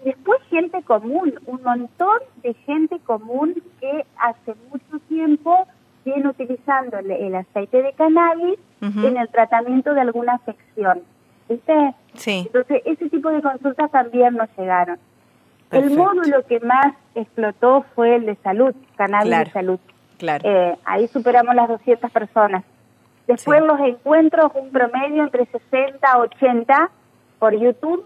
Después 0.04 0.42
gente 0.50 0.82
común, 0.84 1.34
un 1.46 1.62
montón 1.64 2.20
de 2.42 2.54
gente 2.66 3.00
común 3.00 3.62
que 3.80 4.06
hace 4.18 4.56
mucho 4.72 5.00
tiempo 5.08 5.68
viene 6.04 6.28
utilizando 6.28 6.98
el, 6.98 7.36
aceite 7.36 7.84
de 7.84 7.94
cannabis 7.94 8.58
en 8.82 9.18
el 9.18 9.30
tratamiento 9.30 9.94
de 9.94 10.02
alguna 10.02 10.34
afección. 10.34 11.02
¿Viste? 11.48 11.94
Sí. 12.16 12.44
Entonces, 12.48 12.82
ese 12.86 13.10
tipo 13.10 13.30
de 13.30 13.42
consultas 13.42 13.92
también 13.92 14.36
nos 14.36 14.50
llegaron. 14.58 14.98
El 15.70 15.92
módulo 15.92 16.46
que 16.48 16.60
más 16.60 16.96
explotó 17.14 17.86
fue 17.96 18.16
el 18.16 18.26
de 18.26 18.36
salud, 18.38 18.76
cannabis 18.96 19.30
de 19.30 19.52
salud. 19.52 19.80
Claro. 20.18 20.50
Eh, 20.50 20.78
ahí 20.86 21.08
superamos 21.08 21.54
las 21.56 21.70
200 21.70 22.12
personas. 22.12 22.64
Después 23.28 23.62
los 23.62 23.80
encuentros, 23.80 24.52
un 24.56 24.72
promedio 24.72 25.24
entre 25.24 25.46
60 25.46 26.12
a 26.12 26.18
80 26.18 26.90
por 27.40 27.56
YouTube 27.58 28.06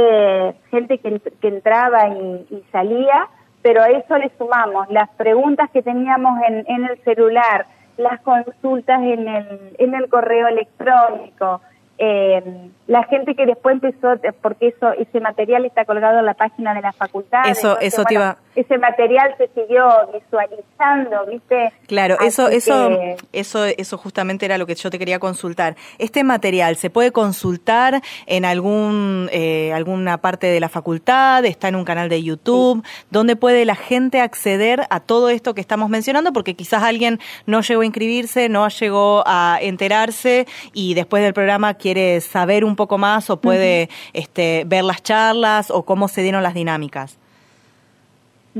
eh, 0.00 0.54
gente 0.70 0.98
que, 0.98 1.20
entraba 1.42 2.08
y, 2.08 2.62
salía, 2.70 3.26
pero 3.62 3.82
a 3.82 3.88
eso 3.88 4.16
le 4.16 4.30
sumamos 4.38 4.88
las 4.90 5.08
preguntas 5.10 5.68
que 5.70 5.82
teníamos 5.82 6.40
en, 6.46 6.64
en 6.68 6.84
el 6.84 7.02
celular, 7.02 7.66
las 7.96 8.20
consultas 8.20 9.02
en 9.02 9.26
el, 9.26 9.74
en 9.76 9.94
el 9.96 10.08
correo 10.08 10.46
electrónico, 10.46 11.60
eh, 11.98 12.70
la 12.86 13.02
gente 13.04 13.34
que 13.34 13.44
después 13.44 13.74
empezó, 13.74 14.14
porque 14.40 14.68
eso 14.68 14.92
ese 14.92 15.20
material 15.20 15.64
está 15.64 15.84
colgado 15.84 16.20
en 16.20 16.26
la 16.26 16.34
página 16.34 16.72
de 16.74 16.80
la 16.80 16.92
facultad. 16.92 17.48
Eso, 17.48 17.78
eso 17.80 18.04
te 18.04 18.14
iba... 18.14 18.38
Ese 18.54 18.78
material 18.78 19.34
se 19.36 19.48
siguió 19.48 19.86
visualizando, 20.12 21.26
¿viste? 21.26 21.72
Claro, 21.86 22.16
eso, 22.20 22.48
eso, 22.48 22.90
eso, 23.32 23.64
eso 23.64 23.98
justamente 23.98 24.46
era 24.46 24.58
lo 24.58 24.66
que 24.66 24.74
yo 24.74 24.90
te 24.90 24.98
quería 24.98 25.18
consultar. 25.18 25.76
Este 25.98 26.24
material 26.24 26.76
se 26.76 26.90
puede 26.90 27.12
consultar 27.12 28.00
en 28.26 28.44
algún, 28.44 29.28
eh, 29.32 29.72
alguna 29.74 30.18
parte 30.18 30.46
de 30.48 30.58
la 30.60 30.68
facultad, 30.68 31.44
está 31.44 31.68
en 31.68 31.76
un 31.76 31.84
canal 31.84 32.08
de 32.08 32.22
YouTube, 32.22 32.84
donde 33.10 33.36
puede 33.36 33.64
la 33.64 33.76
gente 33.76 34.20
acceder 34.20 34.86
a 34.90 35.00
todo 35.00 35.28
esto 35.28 35.54
que 35.54 35.60
estamos 35.60 35.88
mencionando, 35.88 36.32
porque 36.32 36.54
quizás 36.54 36.82
alguien 36.82 37.20
no 37.46 37.60
llegó 37.60 37.82
a 37.82 37.86
inscribirse, 37.86 38.48
no 38.48 38.66
llegó 38.68 39.22
a 39.26 39.58
enterarse 39.60 40.46
y 40.72 40.94
después 40.94 41.22
del 41.22 41.34
programa 41.34 41.74
quiere 41.74 41.87
saber 42.20 42.64
un 42.64 42.76
poco 42.76 42.98
más 42.98 43.30
o 43.30 43.40
puede 43.40 43.88
este, 44.12 44.64
ver 44.66 44.84
las 44.84 45.02
charlas 45.02 45.70
o 45.70 45.84
cómo 45.84 46.08
se 46.08 46.22
dieron 46.22 46.42
las 46.42 46.54
dinámicas? 46.54 47.18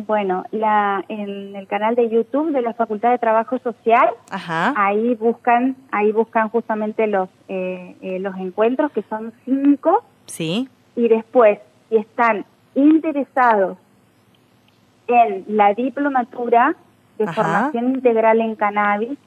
Bueno, 0.06 0.44
la, 0.52 1.04
en 1.08 1.56
el 1.56 1.66
canal 1.66 1.94
de 1.94 2.08
YouTube 2.08 2.52
de 2.52 2.62
la 2.62 2.74
Facultad 2.74 3.10
de 3.10 3.18
Trabajo 3.18 3.58
Social, 3.58 4.10
ahí 4.30 5.14
buscan, 5.14 5.76
ahí 5.90 6.12
buscan 6.12 6.50
justamente 6.50 7.06
los 7.06 7.28
eh, 7.48 7.96
eh, 8.02 8.18
los 8.20 8.36
encuentros 8.36 8.92
que 8.92 9.02
son 9.08 9.32
cinco. 9.44 10.04
Sí. 10.26 10.68
Y 10.94 11.08
después, 11.08 11.58
si 11.88 11.96
están 11.96 12.44
interesados 12.74 13.78
en 15.08 15.44
la 15.48 15.74
diplomatura 15.74 16.76
de 17.18 17.26
formación 17.32 17.94
integral 17.94 18.40
en 18.40 18.54
cannabis, 18.54 19.18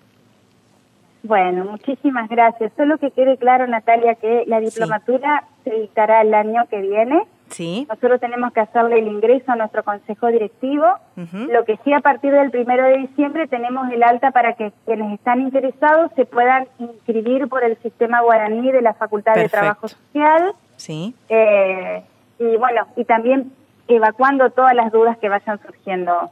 Bueno, 1.23 1.63
muchísimas 1.63 2.29
gracias. 2.29 2.73
Solo 2.75 2.97
que 2.97 3.11
quede 3.11 3.37
claro, 3.37 3.65
Natalia, 3.65 4.15
que 4.15 4.43
la 4.45 4.59
diplomatura 4.59 5.45
se 5.63 5.71
dictará 5.71 6.21
el 6.21 6.33
año 6.33 6.65
que 6.69 6.81
viene. 6.81 7.23
Sí. 7.47 7.85
Nosotros 7.87 8.19
tenemos 8.19 8.51
que 8.51 8.59
hacerle 8.59 8.99
el 8.99 9.07
ingreso 9.07 9.51
a 9.51 9.55
nuestro 9.55 9.83
consejo 9.83 10.27
directivo. 10.27 10.85
Lo 11.15 11.63
que 11.63 11.77
sí, 11.83 11.93
a 11.93 12.01
partir 12.01 12.33
del 12.33 12.51
primero 12.51 12.83
de 12.85 12.97
diciembre 12.97 13.47
tenemos 13.47 13.89
el 13.91 14.03
alta 14.03 14.31
para 14.31 14.53
que 14.53 14.73
quienes 14.85 15.13
están 15.13 15.41
interesados 15.41 16.11
se 16.15 16.25
puedan 16.25 16.67
inscribir 16.79 17.47
por 17.47 17.63
el 17.63 17.77
sistema 17.77 18.21
guaraní 18.21 18.71
de 18.71 18.81
la 18.81 18.93
Facultad 18.93 19.35
de 19.35 19.47
Trabajo 19.47 19.87
Social. 19.87 20.53
Sí. 20.83 21.15
Eh, 21.29 22.03
y 22.39 22.57
bueno, 22.57 22.85
y 22.97 23.05
también 23.05 23.53
evacuando 23.87 24.49
todas 24.49 24.75
las 24.75 24.91
dudas 24.91 25.17
que 25.17 25.29
vayan 25.29 25.57
surgiendo 25.65 26.29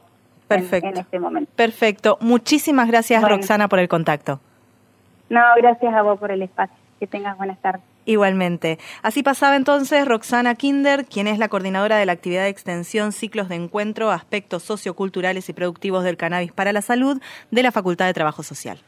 En, 0.50 0.98
este 0.98 1.18
momento. 1.18 1.50
Perfecto. 1.56 2.18
Muchísimas 2.20 2.86
gracias, 2.86 3.26
Roxana, 3.26 3.68
por 3.68 3.78
el 3.78 3.88
contacto. 3.88 4.40
No, 5.30 5.40
gracias 5.56 5.94
a 5.94 6.02
vos 6.02 6.18
por 6.18 6.30
el 6.30 6.42
espacio. 6.42 6.76
Que 7.00 7.06
tengas 7.06 7.38
buenas 7.38 7.58
tardes. 7.62 7.82
Igualmente. 8.04 8.78
Así 9.02 9.22
pasaba 9.22 9.56
entonces 9.56 10.06
Roxana 10.06 10.54
Kinder, 10.54 11.06
quien 11.06 11.28
es 11.28 11.38
la 11.38 11.48
coordinadora 11.48 11.96
de 11.96 12.04
la 12.04 12.12
actividad 12.12 12.42
de 12.42 12.50
extensión 12.50 13.12
Ciclos 13.12 13.48
de 13.48 13.54
Encuentro, 13.54 14.10
Aspectos 14.10 14.64
Socioculturales 14.64 15.48
y 15.48 15.54
Productivos 15.54 16.04
del 16.04 16.18
Cannabis 16.18 16.52
para 16.52 16.74
la 16.74 16.82
Salud 16.82 17.22
de 17.50 17.62
la 17.62 17.72
Facultad 17.72 18.04
de 18.04 18.12
Trabajo 18.12 18.42
Social. 18.42 18.78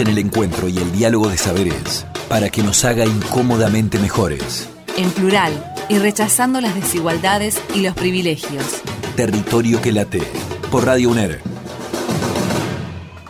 En 0.00 0.08
el 0.08 0.18
encuentro 0.18 0.68
y 0.68 0.76
el 0.78 0.92
diálogo 0.92 1.28
de 1.28 1.36
saberes 1.36 2.06
para 2.28 2.50
que 2.50 2.62
nos 2.62 2.84
haga 2.84 3.04
incómodamente 3.04 3.98
mejores. 3.98 4.68
En 4.96 5.10
plural 5.10 5.74
y 5.88 5.98
rechazando 5.98 6.60
las 6.60 6.74
desigualdades 6.74 7.60
y 7.74 7.82
los 7.82 7.94
privilegios. 7.94 8.82
Territorio 9.16 9.80
que 9.80 9.92
late. 9.92 10.22
Por 10.70 10.84
Radio 10.84 11.10
UNER. 11.10 11.40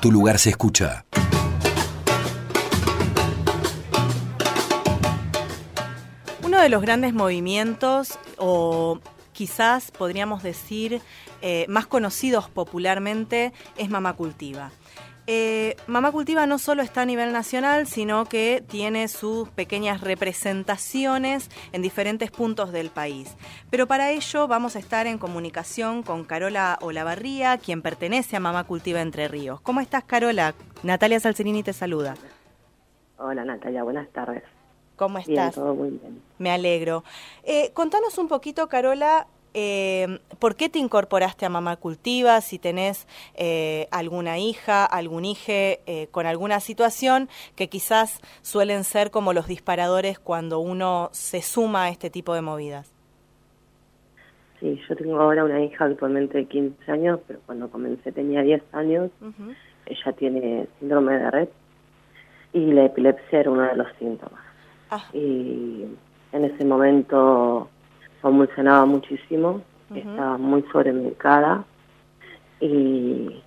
Tu 0.00 0.12
lugar 0.12 0.38
se 0.38 0.50
escucha. 0.50 1.04
Uno 6.42 6.60
de 6.60 6.68
los 6.68 6.82
grandes 6.82 7.14
movimientos, 7.14 8.18
o 8.36 9.00
quizás 9.32 9.90
podríamos 9.90 10.42
decir 10.42 11.00
eh, 11.42 11.66
más 11.68 11.86
conocidos 11.86 12.48
popularmente, 12.48 13.52
es 13.76 13.90
Mamá 13.90 14.14
Cultiva. 14.14 14.72
Eh, 15.30 15.76
Mamá 15.86 16.10
Cultiva 16.10 16.46
no 16.46 16.58
solo 16.58 16.80
está 16.82 17.02
a 17.02 17.04
nivel 17.04 17.34
nacional, 17.34 17.86
sino 17.86 18.24
que 18.24 18.64
tiene 18.66 19.08
sus 19.08 19.50
pequeñas 19.50 20.00
representaciones 20.00 21.50
en 21.72 21.82
diferentes 21.82 22.30
puntos 22.30 22.72
del 22.72 22.88
país. 22.88 23.36
Pero 23.68 23.86
para 23.86 24.10
ello 24.10 24.48
vamos 24.48 24.74
a 24.74 24.78
estar 24.78 25.06
en 25.06 25.18
comunicación 25.18 26.02
con 26.02 26.24
Carola 26.24 26.78
Olavarría, 26.80 27.58
quien 27.58 27.82
pertenece 27.82 28.36
a 28.36 28.40
Mamá 28.40 28.64
Cultiva 28.64 29.02
Entre 29.02 29.28
Ríos. 29.28 29.60
¿Cómo 29.60 29.82
estás, 29.82 30.02
Carola? 30.04 30.54
Natalia 30.82 31.20
Salcerini 31.20 31.62
te 31.62 31.74
saluda. 31.74 32.14
Hola, 33.18 33.44
Natalia, 33.44 33.82
buenas 33.82 34.08
tardes. 34.08 34.44
¿Cómo 34.96 35.18
estás? 35.18 35.34
Bien, 35.34 35.52
todo 35.52 35.74
muy 35.74 35.90
bien. 35.90 36.22
Me 36.38 36.50
alegro. 36.50 37.04
Eh, 37.42 37.70
contanos 37.74 38.16
un 38.16 38.28
poquito, 38.28 38.66
Carola, 38.68 39.26
eh, 39.60 40.20
¿por 40.38 40.54
qué 40.54 40.68
te 40.68 40.78
incorporaste 40.78 41.44
a 41.44 41.48
Mamá 41.48 41.74
Cultiva? 41.74 42.40
Si 42.40 42.60
tenés 42.60 43.08
eh, 43.34 43.88
alguna 43.90 44.38
hija, 44.38 44.84
algún 44.84 45.24
hijo 45.24 45.42
eh, 45.48 46.06
con 46.12 46.26
alguna 46.26 46.60
situación 46.60 47.28
que 47.56 47.68
quizás 47.68 48.20
suelen 48.42 48.84
ser 48.84 49.10
como 49.10 49.32
los 49.32 49.48
disparadores 49.48 50.20
cuando 50.20 50.60
uno 50.60 51.08
se 51.10 51.42
suma 51.42 51.84
a 51.84 51.88
este 51.88 52.08
tipo 52.08 52.34
de 52.34 52.40
movidas. 52.40 52.94
Sí, 54.60 54.80
yo 54.88 54.94
tengo 54.94 55.18
ahora 55.18 55.42
una 55.42 55.60
hija 55.60 55.86
actualmente 55.86 56.38
de 56.38 56.44
15 56.44 56.92
años, 56.92 57.18
pero 57.26 57.40
cuando 57.44 57.68
comencé 57.68 58.12
tenía 58.12 58.42
10 58.42 58.62
años. 58.72 59.10
Ella 59.86 60.12
tiene 60.12 60.68
síndrome 60.78 61.18
de 61.18 61.30
red 61.32 61.48
y 62.52 62.72
la 62.72 62.84
epilepsia 62.84 63.40
era 63.40 63.50
uno 63.50 63.62
de 63.62 63.74
los 63.74 63.88
síntomas. 63.98 64.40
Ah. 64.90 65.04
Y 65.12 65.84
en 66.30 66.44
ese 66.44 66.64
momento 66.64 67.68
convulsionaba 68.20 68.84
muchísimo, 68.86 69.62
estaba 69.94 70.36
muy 70.38 70.62
sobremedicada 70.72 71.64
y, 72.60 73.42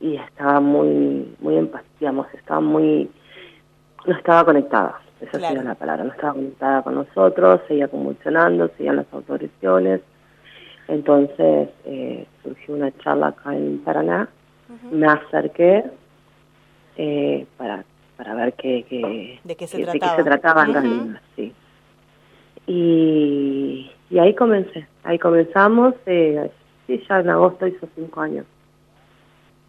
y 0.00 0.16
estaba 0.16 0.60
muy, 0.60 1.34
muy 1.40 1.70
digamos, 2.00 2.26
estaba 2.34 2.60
muy, 2.60 3.10
no 4.06 4.14
estaba 4.14 4.44
conectada, 4.44 5.00
esa 5.20 5.38
sería 5.38 5.62
la 5.62 5.74
palabra, 5.74 6.04
no 6.04 6.12
estaba 6.12 6.34
conectada 6.34 6.82
con 6.82 6.94
nosotros, 6.94 7.60
seguía 7.68 7.88
convulsionando, 7.88 8.70
seguían 8.76 8.96
las 8.96 9.06
autorizaciones, 9.12 10.00
entonces 10.88 11.68
eh, 11.84 12.26
surgió 12.42 12.74
una 12.74 12.96
charla 12.98 13.28
acá 13.28 13.54
en 13.54 13.78
Paraná, 13.78 14.28
me 14.90 15.06
acerqué 15.06 15.84
eh, 16.96 17.46
para 17.56 17.84
para 18.18 18.34
ver 18.34 18.52
qué, 18.54 19.38
¿De 19.44 19.54
qué 19.54 19.66
se 19.68 19.78
de 19.78 20.00
qué 20.00 20.08
se 20.16 20.24
trataba. 20.24 20.64
en 20.64 20.72
realidad, 20.72 21.20
sí. 21.36 21.54
Y, 22.66 23.90
y 24.10 24.18
ahí 24.18 24.34
comencé, 24.34 24.86
ahí 25.04 25.18
comenzamos, 25.18 25.94
eh, 26.06 26.50
sí, 26.86 27.02
ya 27.08 27.20
en 27.20 27.30
agosto 27.30 27.66
hizo 27.66 27.86
cinco 27.94 28.20
años. 28.20 28.46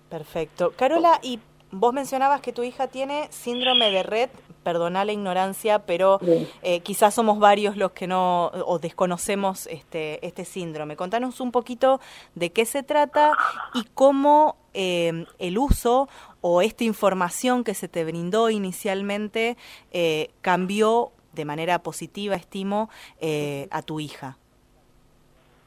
Perfecto. 0.10 0.74
Carola, 0.76 1.20
y 1.22 1.40
vos 1.72 1.94
mencionabas 1.94 2.42
que 2.42 2.54
tu 2.54 2.64
hija 2.64 2.88
tiene 2.88 3.28
síndrome 3.30 3.92
de 3.92 4.04
red, 4.04 4.30
perdona 4.64 5.06
la 5.06 5.12
ignorancia, 5.12 5.80
pero 5.80 6.20
eh, 6.62 6.82
quizás 6.82 7.14
somos 7.14 7.40
varios 7.40 7.78
los 7.78 7.92
que 7.92 8.08
no 8.08 8.48
o 8.66 8.80
desconocemos 8.80 9.68
este, 9.68 10.26
este 10.26 10.46
síndrome. 10.46 10.96
Contanos 10.96 11.40
un 11.40 11.52
poquito 11.52 12.00
de 12.36 12.52
qué 12.52 12.66
se 12.66 12.84
trata 12.84 13.34
y 13.74 13.84
cómo 13.94 14.58
eh, 14.74 15.26
el 15.40 15.58
uso 15.58 16.10
o 16.42 16.62
esta 16.62 16.84
información 16.84 17.64
que 17.64 17.74
se 17.74 17.88
te 17.88 18.04
brindó 18.06 18.50
inicialmente 18.50 19.58
eh, 19.92 20.30
cambió 20.42 21.12
de 21.40 21.46
manera 21.46 21.80
positiva, 21.80 22.36
estimo, 22.36 22.90
eh, 23.22 23.68
a 23.72 23.82
tu 23.82 24.02
hija? 24.02 24.38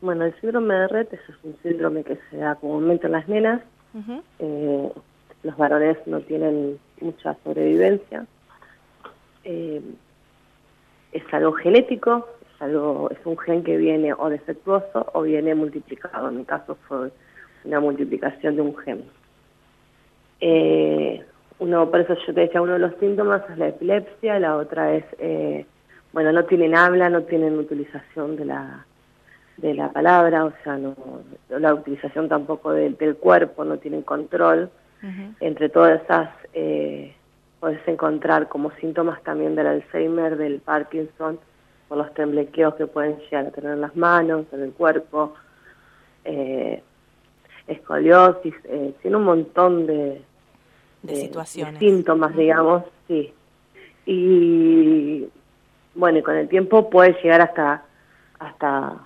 Bueno, 0.03 0.27
el 0.27 0.39
síndrome 0.39 0.75
de 0.75 0.89
red 0.89 1.09
es 1.13 1.21
un 1.43 1.57
síndrome 1.63 2.05
que 2.05 2.19
se 2.29 2.37
da 2.37 2.57
comúnmente 2.57 3.07
en 3.07 3.13
las 3.13 3.27
nenas. 3.27 3.63
Eh, 4.39 4.93
los 5.43 5.57
varones 5.57 5.97
no 6.07 6.21
tienen 6.21 6.79
mucha 7.01 7.37
sobrevivencia. 7.43 8.27
Eh, 9.45 9.81
es 11.13 11.23
algo 11.33 11.53
genético, 11.53 12.29
es 12.43 12.63
algo, 12.63 13.11
es 13.11 13.19
un 13.25 13.39
gen 13.39 13.65
que 13.65 13.77
viene 13.77 14.13
o 14.13 14.29
defectuoso 14.29 15.07
o 15.15 15.23
viene 15.23 15.55
multiplicado. 15.55 16.29
En 16.29 16.39
mi 16.39 16.45
caso 16.45 16.77
fue 16.87 17.11
una 17.65 17.81
multiplicación 17.81 18.57
de 18.57 18.63
un 18.63 18.77
gen. 18.77 19.05
Eh, 20.41 21.25
uno, 21.59 21.91
por 21.91 22.01
eso 22.01 22.15
yo 22.27 22.35
te 22.35 22.41
decía, 22.43 22.63
uno 22.63 22.75
de 22.75 22.79
los 22.79 22.95
síntomas 22.99 23.43
es 23.51 23.59
la 23.59 23.69
epilepsia, 23.69 24.39
la 24.39 24.57
otra 24.57 24.95
es, 24.95 25.05
eh, 25.19 25.67
bueno, 26.13 26.33
no 26.33 26.45
tienen 26.45 26.75
habla, 26.75 27.09
no 27.09 27.23
tienen 27.23 27.59
utilización 27.59 28.37
de 28.37 28.45
la 28.47 28.87
de 29.57 29.75
la 29.75 29.93
palabra, 29.93 30.45
o 30.45 30.53
sea, 30.65 30.77
no 30.77 30.95
la 31.49 31.75
utilización 31.75 32.29
tampoco 32.29 32.73
del 32.73 33.17
cuerpo, 33.17 33.65
no 33.65 33.79
tienen 33.79 34.03
control. 34.03 34.71
Entre 35.41 35.69
todas 35.69 36.01
esas 36.03 36.31
eh, 36.53 37.13
puedes 37.59 37.87
encontrar 37.89 38.49
como 38.49 38.71
síntomas 38.73 39.21
también 39.23 39.57
del 39.57 39.67
Alzheimer, 39.67 40.37
del 40.37 40.61
Parkinson, 40.61 41.41
por 41.89 41.99
los 41.99 42.15
temblequeos 42.15 42.77
que 42.77 42.87
pueden 42.87 43.19
llegar 43.19 43.47
a 43.47 43.51
tener 43.51 43.73
en 43.73 43.81
las 43.81 43.97
manos, 43.97 44.47
en 44.53 44.63
el 44.63 44.73
cuerpo, 44.73 45.35
eh, 46.25 46.83
escoliosis, 47.67 48.55
eh, 48.65 48.95
tiene 49.03 49.17
un 49.17 49.25
montón 49.25 49.87
de, 49.87 50.23
de, 51.03 51.17
situaciones. 51.17 51.79
síntomas, 51.79 52.37
digamos, 52.37 52.85
sí. 53.09 53.33
Y 54.07 55.29
bueno, 55.95 56.19
y 56.19 56.23
con 56.23 56.37
el 56.37 56.49
tiempo 56.49 56.91
puede 56.91 57.17
llegar 57.23 57.43
hasta 57.43 57.85
hasta 58.39 58.97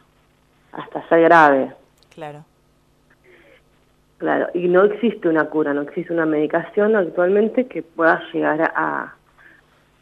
hasta 0.73 1.09
ser 1.09 1.23
grave. 1.23 1.73
Claro. 2.15 2.45
Claro, 4.19 4.49
y 4.55 4.69
no 4.69 4.85
existe 4.85 5.29
una 5.29 5.45
cura, 5.51 5.75
no 5.75 5.83
existe 5.83 6.13
una 6.13 6.25
medicación 6.25 6.97
actualmente 6.97 7.67
que 7.67 7.83
pueda 7.83 8.23
llegar 8.33 8.73
a, 8.75 9.15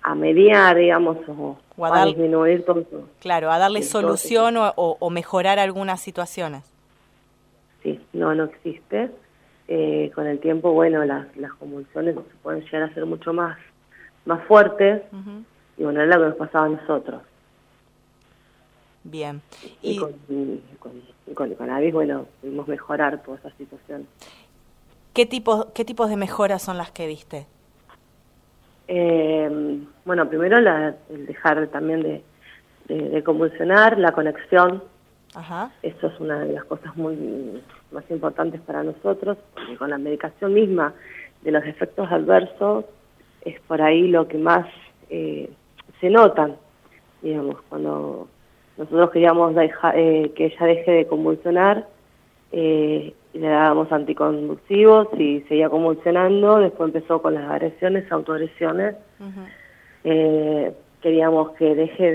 a 0.03 0.15
mediar, 0.15 0.77
digamos, 0.77 1.17
o, 1.29 1.59
a, 1.85 2.05
disminuir 2.05 2.65
todo. 2.65 2.85
Claro, 3.19 3.51
a 3.51 3.59
darle 3.59 3.83
solución 3.83 4.57
o, 4.57 4.73
o, 4.77 5.11
mejorar 5.11 5.59
algunas 5.59 6.01
situaciones. 6.01 6.63
Sí, 7.83 8.01
no, 8.13 8.35
no 8.37 8.45
existe. 8.45 9.11
Eh, 9.67 10.11
con 10.15 10.27
el 10.27 10.41
tiempo, 10.41 10.73
bueno, 10.73 11.05
las, 11.05 11.35
las 11.37 11.53
convulsiones 11.55 12.15
se 12.15 12.37
pueden 12.43 12.63
llegar 12.65 12.83
a 12.83 12.95
ser 12.95 13.07
mucho 13.07 13.33
más, 13.33 13.57
más 14.27 14.45
fuertes, 14.45 15.03
y 15.79 15.83
bueno, 15.83 16.03
es 16.03 16.09
lo 16.09 16.15
que 16.15 16.29
nos 16.29 16.37
pasaba 16.37 16.67
a 16.67 16.69
nosotros. 16.69 17.23
Bien. 19.05 19.41
Y, 19.83 19.99
con, 19.99 20.13
y 21.27 21.35
con, 21.35 21.57
bueno, 21.93 22.27
pudimos 22.41 22.69
mejorar 22.69 23.23
toda 23.23 23.39
esa 23.39 23.51
situación. 23.53 24.07
¿Qué, 25.13 25.27
tipo, 25.27 25.73
¿Qué 25.73 25.85
tipos 25.85 26.09
de 26.09 26.17
mejoras 26.17 26.63
son 26.63 26.77
las 26.77 26.91
que 26.91 27.07
viste? 27.07 27.47
Eh, 28.89 29.79
bueno, 30.05 30.29
primero 30.29 30.61
la, 30.61 30.95
el 31.09 31.27
dejar 31.27 31.67
también 31.69 32.03
de, 32.03 32.23
de, 32.89 33.23
convulsionar, 33.23 33.99
la 33.99 34.13
conexión. 34.13 34.83
Ajá. 35.35 35.71
Eso 35.83 36.07
es 36.09 36.21
una 36.21 36.41
de 36.41 36.53
las 36.53 36.65
cosas 36.65 36.97
muy 36.97 37.63
más 37.95 38.11
importantes 38.11 38.61
para 38.61 38.83
nosotros, 38.83 39.39
porque 39.55 39.77
con 39.77 39.91
la 39.91 39.99
medicación 39.99 40.53
misma 40.53 40.93
de 41.43 41.53
los 41.53 41.65
efectos 41.65 42.11
adversos 42.11 42.85
es 43.43 43.61
por 43.61 43.81
ahí 43.81 44.09
lo 44.09 44.29
que 44.29 44.39
más 44.39 44.67
eh, 45.11 45.51
se 46.01 46.11
notan, 46.11 46.57
digamos, 47.23 47.57
cuando 47.69 48.29
nosotros 48.77 49.11
queríamos 49.11 49.55
eh, 49.57 50.33
que 50.35 50.47
ella 50.47 50.67
deje 50.67 50.91
de 50.91 51.07
convulsionar, 51.07 51.87
eh, 52.53 53.15
le 53.33 53.49
dábamos 53.49 53.91
anticonvulsivos 53.91 55.09
y 55.19 55.41
seguía 55.43 55.69
convulsionando, 55.69 56.59
después 56.59 56.95
empezó 56.95 57.23
con 57.23 57.35
las 57.35 57.51
agresiones, 57.51 58.11
autoagresiones, 58.11 58.97
eh, 60.05 60.73
queríamos 61.01 61.53
que 61.53 61.75
deje 61.75 62.13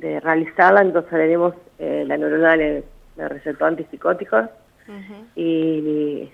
de, 0.00 0.20
realizarla, 0.20 0.82
entonces 0.82 1.12
le 1.12 1.28
dimos 1.28 1.54
la 1.78 2.16
neurona 2.16 2.56
le, 2.56 2.84
le 3.16 3.28
recetó 3.28 3.64
antipsicóticos, 3.64 4.46
y, 5.36 6.30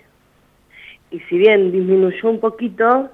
y 1.11 1.19
si 1.29 1.37
bien 1.37 1.71
disminuyó 1.71 2.29
un 2.29 2.39
poquito, 2.39 3.09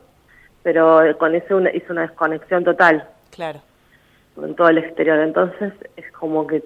pero 0.64 1.02
con 1.18 1.36
eso 1.36 1.60
hizo 1.74 1.94
una 1.94 2.02
desconexión 2.02 2.64
total. 2.64 3.08
Claro. 3.32 3.60
Con 4.36 4.56
todo 4.56 4.70
el 4.70 4.80
exterior. 4.80 5.20
Entonces 5.20 5.74
es 5.96 6.12
como 6.14 6.48
que 6.48 6.64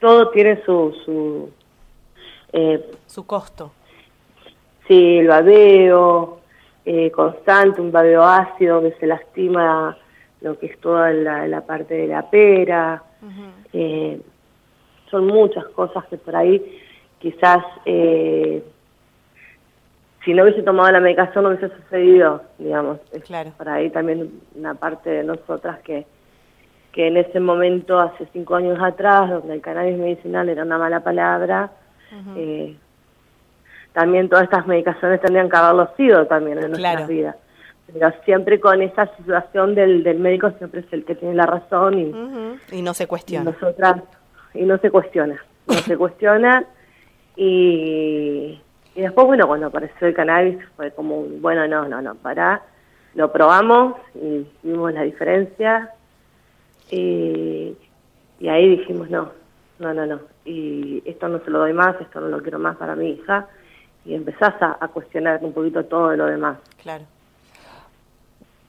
todo 0.00 0.30
tiene 0.30 0.62
su... 0.64 0.94
Su, 1.04 1.50
eh, 2.52 2.90
su 3.06 3.26
costo. 3.26 3.72
Sí, 4.86 5.18
el 5.18 5.28
babeo 5.28 6.40
eh, 6.84 7.10
constante, 7.10 7.80
un 7.80 7.90
babeo 7.90 8.22
ácido 8.22 8.82
que 8.82 8.92
se 9.00 9.06
lastima 9.06 9.96
lo 10.42 10.58
que 10.58 10.66
es 10.66 10.78
toda 10.78 11.10
la, 11.10 11.62
parte 11.62 11.94
de 11.94 12.06
la 12.06 12.28
pera. 12.28 13.02
Eh, 13.72 14.20
son 15.10 15.26
muchas 15.26 15.64
cosas 15.68 16.04
que 16.06 16.18
por 16.18 16.36
ahí 16.36 16.82
quizás 17.24 17.64
eh, 17.86 18.62
si 20.22 20.34
no 20.34 20.42
hubiese 20.42 20.62
tomado 20.62 20.92
la 20.92 21.00
medicación 21.00 21.44
no 21.44 21.50
hubiese 21.50 21.74
sucedido, 21.74 22.42
digamos. 22.58 22.98
claro. 23.24 23.52
Por 23.56 23.66
ahí 23.66 23.88
también 23.88 24.30
una 24.54 24.74
parte 24.74 25.08
de 25.08 25.24
nosotras 25.24 25.80
que, 25.80 26.04
que 26.92 27.06
en 27.08 27.16
ese 27.16 27.40
momento, 27.40 27.98
hace 27.98 28.28
cinco 28.34 28.56
años 28.56 28.78
atrás, 28.78 29.30
donde 29.30 29.54
el 29.54 29.62
cannabis 29.62 29.96
medicinal 29.96 30.50
era 30.50 30.64
una 30.64 30.76
mala 30.76 31.00
palabra, 31.00 31.70
eh, 32.36 32.76
también 33.94 34.28
todas 34.28 34.44
estas 34.44 34.66
medicaciones 34.66 35.22
tendrían 35.22 35.48
que 35.48 35.56
haberlo 35.56 35.88
sido 35.96 36.26
también 36.26 36.58
en 36.58 36.72
nuestras 36.72 37.08
vidas. 37.08 37.36
Pero 37.90 38.12
siempre 38.26 38.60
con 38.60 38.82
esa 38.82 39.06
situación 39.16 39.74
del, 39.74 40.02
del 40.02 40.18
médico 40.18 40.50
siempre 40.58 40.80
es 40.80 40.92
el 40.92 41.06
que 41.06 41.14
tiene 41.14 41.34
la 41.34 41.46
razón 41.46 41.98
y, 41.98 42.76
y 42.76 42.82
no 42.82 42.92
se 42.92 43.06
cuestiona. 43.06 43.50
Y 43.50 43.54
nosotras, 43.54 44.02
y 44.52 44.64
no 44.64 44.76
se 44.76 44.90
cuestiona, 44.90 45.42
no 45.66 45.74
se 45.74 45.96
cuestiona 45.96 46.66
y, 47.36 48.60
y 48.94 49.00
después, 49.00 49.26
bueno, 49.26 49.46
cuando 49.46 49.66
apareció 49.66 50.06
el 50.06 50.14
cannabis 50.14 50.58
fue 50.76 50.90
como, 50.92 51.22
bueno, 51.40 51.66
no, 51.66 51.88
no, 51.88 52.00
no, 52.00 52.14
para 52.14 52.62
lo 53.14 53.30
probamos 53.32 53.94
y 54.14 54.46
vimos 54.62 54.92
la 54.92 55.02
diferencia 55.02 55.90
y, 56.90 57.76
y 58.40 58.48
ahí 58.48 58.76
dijimos, 58.76 59.08
no, 59.10 59.30
no, 59.78 59.94
no, 59.94 60.06
no, 60.06 60.20
y 60.44 61.02
esto 61.04 61.28
no 61.28 61.40
se 61.44 61.50
lo 61.50 61.60
doy 61.60 61.72
más, 61.72 62.00
esto 62.00 62.20
no 62.20 62.28
lo 62.28 62.42
quiero 62.42 62.58
más 62.58 62.76
para 62.76 62.96
mi 62.96 63.10
hija 63.10 63.46
y 64.04 64.14
empezás 64.14 64.54
a, 64.60 64.78
a 64.80 64.88
cuestionar 64.88 65.40
un 65.42 65.52
poquito 65.52 65.84
todo 65.84 66.14
lo 66.14 66.26
demás. 66.26 66.58
Claro. 66.82 67.04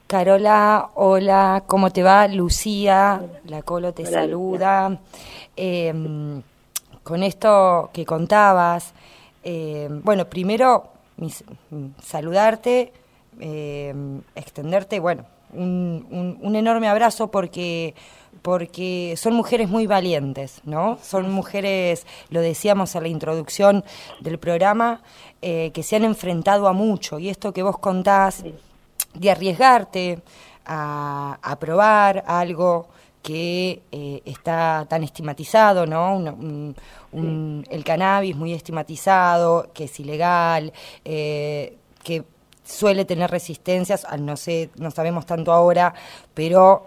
Carola, 0.06 0.90
hola, 0.94 1.64
¿cómo 1.66 1.90
te 1.90 2.04
va? 2.04 2.28
Lucía, 2.28 3.20
la 3.44 3.62
Colo 3.62 3.92
te 3.92 4.06
saluda. 4.06 5.00
Eh, 5.56 5.92
con 7.06 7.22
esto 7.22 7.90
que 7.92 8.04
contabas, 8.04 8.92
eh, 9.44 9.88
bueno, 10.02 10.24
primero 10.24 10.88
saludarte, 12.02 12.92
eh, 13.38 13.94
extenderte, 14.34 14.98
bueno, 14.98 15.24
un, 15.52 16.36
un, 16.42 16.56
enorme 16.56 16.88
abrazo 16.88 17.30
porque 17.30 17.94
porque 18.42 19.14
son 19.16 19.34
mujeres 19.34 19.68
muy 19.68 19.86
valientes, 19.86 20.60
¿no? 20.64 20.98
Son 21.00 21.30
mujeres, 21.30 22.06
lo 22.30 22.40
decíamos 22.40 22.94
en 22.96 23.02
la 23.04 23.08
introducción 23.08 23.84
del 24.20 24.38
programa, 24.38 25.00
eh, 25.42 25.70
que 25.72 25.84
se 25.84 25.96
han 25.96 26.04
enfrentado 26.04 26.66
a 26.66 26.72
mucho. 26.72 27.20
Y 27.20 27.28
esto 27.28 27.52
que 27.52 27.62
vos 27.62 27.78
contás, 27.78 28.44
de 29.14 29.30
arriesgarte 29.30 30.18
a, 30.64 31.38
a 31.40 31.58
probar 31.58 32.24
algo 32.26 32.88
que 33.26 33.82
eh, 33.90 34.22
está 34.24 34.86
tan 34.88 35.02
estigmatizado, 35.02 35.84
¿no? 35.84 36.22
el 37.12 37.84
cannabis 37.84 38.36
muy 38.36 38.52
estigmatizado, 38.52 39.68
que 39.74 39.84
es 39.84 39.98
ilegal, 39.98 40.72
eh, 41.04 41.76
que 42.04 42.22
suele 42.62 43.04
tener 43.04 43.28
resistencias, 43.28 44.06
no 44.20 44.36
sé, 44.36 44.70
no 44.76 44.92
sabemos 44.92 45.26
tanto 45.26 45.52
ahora, 45.52 45.92
pero 46.34 46.86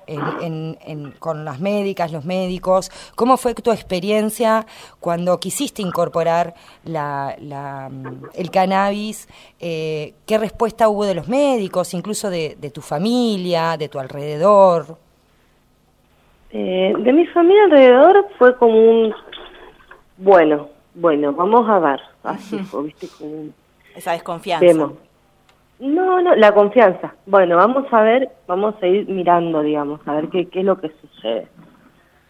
con 1.19 1.43
las 1.43 1.59
médicas, 1.59 2.13
los 2.13 2.23
médicos, 2.23 2.89
¿cómo 3.15 3.35
fue 3.35 3.53
tu 3.53 3.73
experiencia 3.73 4.65
cuando 5.01 5.41
quisiste 5.41 5.81
incorporar 5.81 6.55
el 6.85 8.49
cannabis? 8.49 9.27
Eh, 9.59 10.13
¿Qué 10.25 10.37
respuesta 10.37 10.87
hubo 10.87 11.03
de 11.03 11.15
los 11.15 11.27
médicos, 11.27 11.93
incluso 11.93 12.29
de 12.29 12.71
tu 12.73 12.81
familia, 12.81 13.75
de 13.75 13.89
tu 13.89 13.99
alrededor? 13.99 15.08
Eh, 16.51 16.93
de 16.97 17.13
mi 17.13 17.27
familia 17.27 17.65
alrededor 17.65 18.27
fue 18.37 18.55
como 18.57 18.75
un, 18.75 19.13
bueno, 20.17 20.69
bueno, 20.95 21.31
vamos 21.33 21.69
a 21.69 21.79
ver, 21.79 22.01
así 22.23 22.57
fue, 22.59 22.85
viste, 22.85 23.07
como 23.17 23.49
Esa 23.95 24.13
desconfianza. 24.13 24.65
No, 25.79 26.21
no, 26.21 26.35
la 26.35 26.53
confianza. 26.53 27.13
Bueno, 27.25 27.55
vamos 27.55 27.85
a 27.93 28.01
ver, 28.01 28.29
vamos 28.47 28.75
a 28.81 28.87
ir 28.87 29.07
mirando, 29.07 29.61
digamos, 29.61 30.01
a 30.05 30.15
ver 30.15 30.27
qué, 30.27 30.47
qué 30.47 30.59
es 30.59 30.65
lo 30.65 30.79
que 30.79 30.91
sucede. 31.01 31.47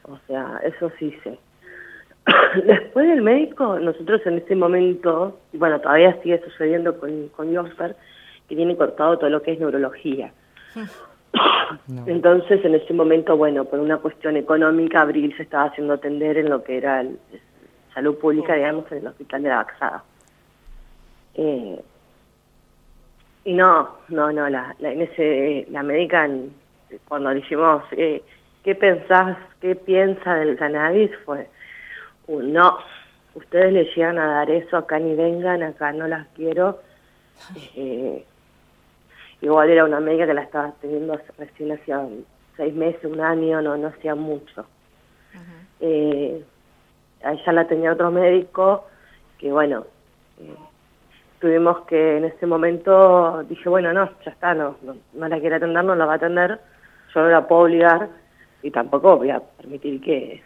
O 0.03 0.17
sea, 0.27 0.59
eso 0.63 0.91
sí 0.99 1.15
sé. 1.23 1.39
Después 2.65 3.07
del 3.07 3.21
médico, 3.21 3.79
nosotros 3.79 4.21
en 4.25 4.37
este 4.37 4.55
momento, 4.55 5.39
y 5.51 5.57
bueno, 5.57 5.79
todavía 5.79 6.15
sigue 6.21 6.39
sucediendo 6.43 6.99
con, 6.99 7.29
con 7.29 7.55
Josper, 7.55 7.95
que 8.47 8.55
tiene 8.55 8.75
cortado 8.75 9.17
todo 9.17 9.29
lo 9.29 9.41
que 9.41 9.53
es 9.53 9.59
neurología. 9.59 10.31
Entonces, 12.05 12.63
en 12.65 12.75
ese 12.75 12.93
momento, 12.93 13.37
bueno, 13.37 13.65
por 13.65 13.79
una 13.79 13.97
cuestión 13.97 14.37
económica, 14.37 15.01
Abril 15.01 15.33
se 15.35 15.43
estaba 15.43 15.65
haciendo 15.65 15.93
atender 15.93 16.37
en 16.37 16.49
lo 16.49 16.63
que 16.63 16.77
era 16.77 17.01
el, 17.01 17.19
salud 17.93 18.17
pública, 18.17 18.55
digamos, 18.55 18.91
en 18.91 18.99
el 18.99 19.07
hospital 19.07 19.43
de 19.43 19.49
la 19.49 19.55
Baxada. 19.57 20.03
Eh, 21.35 21.79
y 23.45 23.53
no, 23.53 23.97
no, 24.09 24.31
no, 24.31 24.49
la, 24.49 24.75
en 24.79 25.01
ese, 25.01 25.67
la 25.71 25.83
médica, 25.83 26.29
cuando 27.07 27.31
dijimos, 27.31 27.83
eh, 27.91 28.21
¿qué 28.63 28.75
pensás, 28.75 29.37
qué 29.61 29.75
piensa 29.75 30.35
del 30.35 30.57
cannabis? 30.57 31.11
Fue, 31.25 31.47
no, 32.27 32.77
ustedes 33.35 33.73
le 33.73 33.85
llegan 33.85 34.19
a 34.19 34.27
dar 34.27 34.51
eso, 34.51 34.77
acá 34.77 34.99
ni 34.99 35.15
vengan, 35.15 35.63
acá 35.63 35.91
no 35.91 36.07
las 36.07 36.27
quiero. 36.35 36.79
Eh, 37.75 38.25
Igual 39.41 39.69
era 39.69 39.85
una 39.85 39.99
médica 39.99 40.27
que 40.27 40.33
la 40.33 40.43
estaba 40.43 40.73
teniendo 40.81 41.17
recién 41.37 41.71
hacía 41.71 42.05
seis 42.57 42.73
meses, 42.73 43.03
un 43.05 43.21
año, 43.21 43.61
no, 43.61 43.77
no 43.77 43.87
hacía 43.87 44.15
mucho. 44.15 44.65
eh, 45.79 46.43
ella 47.21 47.51
la 47.53 47.67
tenía 47.67 47.93
otro 47.93 48.11
médico 48.11 48.85
que, 49.37 49.51
bueno, 49.51 49.85
eh, 50.39 50.55
tuvimos 51.39 51.81
que 51.85 52.17
en 52.17 52.25
ese 52.25 52.45
momento, 52.45 53.43
dije, 53.43 53.69
bueno, 53.69 53.93
no, 53.93 54.09
ya 54.25 54.31
está, 54.31 54.53
no, 54.53 54.75
no, 54.81 55.27
la 55.27 55.39
quiere 55.39 55.55
atender, 55.55 55.83
no 55.83 55.95
la 55.95 56.05
va 56.05 56.13
a 56.13 56.17
atender, 56.17 56.59
yo 57.13 57.21
no 57.21 57.29
la 57.29 57.47
puedo 57.47 57.63
obligar 57.63 58.09
y 58.61 58.71
tampoco 58.71 59.17
voy 59.17 59.29
a 59.29 59.39
permitir 59.39 60.01
que 60.01 60.43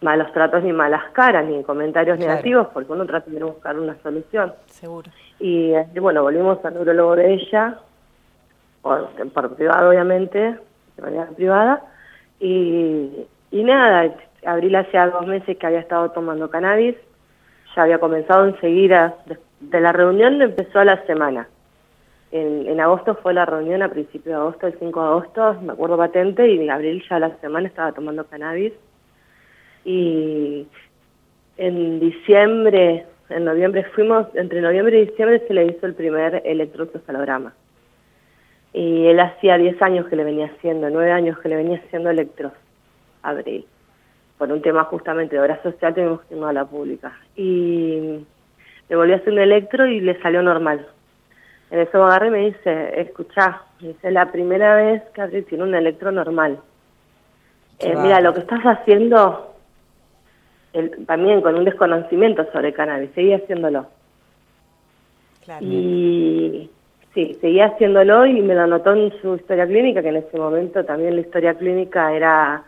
malos 0.00 0.32
tratos 0.32 0.62
ni 0.62 0.72
malas 0.72 1.04
caras 1.12 1.46
ni 1.46 1.62
comentarios 1.62 2.18
negativos 2.18 2.68
porque 2.72 2.92
uno 2.92 3.06
trata 3.06 3.30
de 3.30 3.42
buscar 3.42 3.78
una 3.78 3.96
solución. 4.02 4.52
Seguro. 4.66 5.10
Y, 5.38 5.72
bueno, 5.98 6.22
volvimos 6.22 6.64
al 6.64 6.74
neurólogo 6.74 7.16
de 7.16 7.34
ella, 7.34 7.78
por, 8.82 9.10
privado 9.56 9.90
obviamente, 9.90 10.38
de 10.96 11.02
manera 11.02 11.26
privada, 11.26 11.82
y, 12.40 13.26
y 13.50 13.64
nada, 13.64 14.14
Abril 14.44 14.76
hacía 14.76 15.08
dos 15.08 15.26
meses 15.26 15.56
que 15.56 15.66
había 15.66 15.80
estado 15.80 16.10
tomando 16.10 16.50
cannabis, 16.50 16.96
ya 17.74 17.82
había 17.82 17.98
comenzado 17.98 18.46
enseguida, 18.46 19.14
de, 19.60 19.80
la 19.80 19.92
reunión 19.92 20.40
empezó 20.40 20.78
a 20.78 20.84
la 20.84 21.04
semana. 21.06 21.48
En, 22.32 22.66
en, 22.66 22.80
agosto 22.80 23.14
fue 23.16 23.34
la 23.34 23.44
reunión, 23.44 23.82
a 23.82 23.88
principios 23.88 24.24
de 24.24 24.34
agosto, 24.34 24.66
el 24.66 24.78
5 24.78 25.00
de 25.00 25.06
agosto, 25.06 25.60
me 25.62 25.72
acuerdo 25.72 25.96
patente, 25.96 26.48
y 26.48 26.60
en 26.60 26.70
abril 26.70 27.02
ya 27.08 27.18
la 27.18 27.36
semana 27.38 27.68
estaba 27.68 27.92
tomando 27.92 28.24
cannabis. 28.26 28.72
Y 29.86 30.66
en 31.56 32.00
diciembre 32.00 33.06
en 33.28 33.44
noviembre 33.44 33.84
fuimos, 33.94 34.26
entre 34.34 34.60
noviembre 34.60 34.98
y 34.98 35.06
diciembre 35.06 35.42
se 35.46 35.54
le 35.54 35.66
hizo 35.66 35.86
el 35.86 35.94
primer 35.94 36.42
electroencefalograma. 36.44 37.54
Y 38.72 39.06
él 39.06 39.18
hacía 39.18 39.56
10 39.58 39.80
años 39.82 40.06
que 40.06 40.16
le 40.16 40.24
venía 40.24 40.46
haciendo, 40.46 40.88
9 40.90 41.10
años 41.10 41.38
que 41.38 41.48
le 41.48 41.56
venía 41.56 41.78
haciendo 41.78 42.10
electros, 42.10 42.52
abril. 43.22 43.66
Por 44.38 44.52
un 44.52 44.60
tema 44.60 44.84
justamente 44.84 45.34
de 45.34 45.42
obra 45.42 45.62
social 45.62 45.94
tuvimos 45.94 46.20
que 46.22 46.34
irnos 46.34 46.50
a 46.50 46.52
la 46.52 46.66
pública. 46.66 47.18
Y 47.34 48.20
le 48.88 48.96
volvió 48.96 49.14
a 49.14 49.18
hacer 49.18 49.32
un 49.32 49.38
electro 49.40 49.86
y 49.86 50.00
le 50.00 50.20
salió 50.20 50.42
normal. 50.42 50.86
En 51.70 51.80
eso 51.80 51.98
me 51.98 52.04
agarré 52.04 52.28
y 52.28 52.30
me 52.30 52.46
dice, 52.46 53.00
escuchá, 53.00 53.62
dice, 53.80 54.10
la 54.10 54.30
primera 54.30 54.76
vez 54.76 55.02
que 55.14 55.22
Abril 55.22 55.44
tiene 55.46 55.64
un 55.64 55.74
electro 55.74 56.12
normal. 56.12 56.60
Eh, 57.80 57.96
mira, 57.96 58.20
lo 58.20 58.34
que 58.34 58.40
estás 58.40 58.62
haciendo 58.62 59.55
también 61.06 61.40
con 61.40 61.54
un 61.54 61.64
desconocimiento 61.64 62.46
sobre 62.52 62.72
cannabis, 62.72 63.10
seguía 63.14 63.36
haciéndolo. 63.36 63.86
Y 65.60 66.68
sí, 67.14 67.38
seguía 67.40 67.66
haciéndolo 67.66 68.26
y 68.26 68.42
me 68.42 68.54
lo 68.54 68.62
anotó 68.62 68.94
en 68.94 69.12
su 69.20 69.36
historia 69.36 69.66
clínica, 69.66 70.02
que 70.02 70.08
en 70.08 70.16
ese 70.16 70.38
momento 70.38 70.84
también 70.84 71.14
la 71.14 71.20
historia 71.20 71.54
clínica 71.54 72.12
era, 72.12 72.64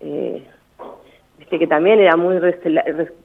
eh, 0.00 0.42
viste 1.38 1.58
que 1.58 1.66
también 1.66 2.00
era 2.00 2.16
muy, 2.16 2.38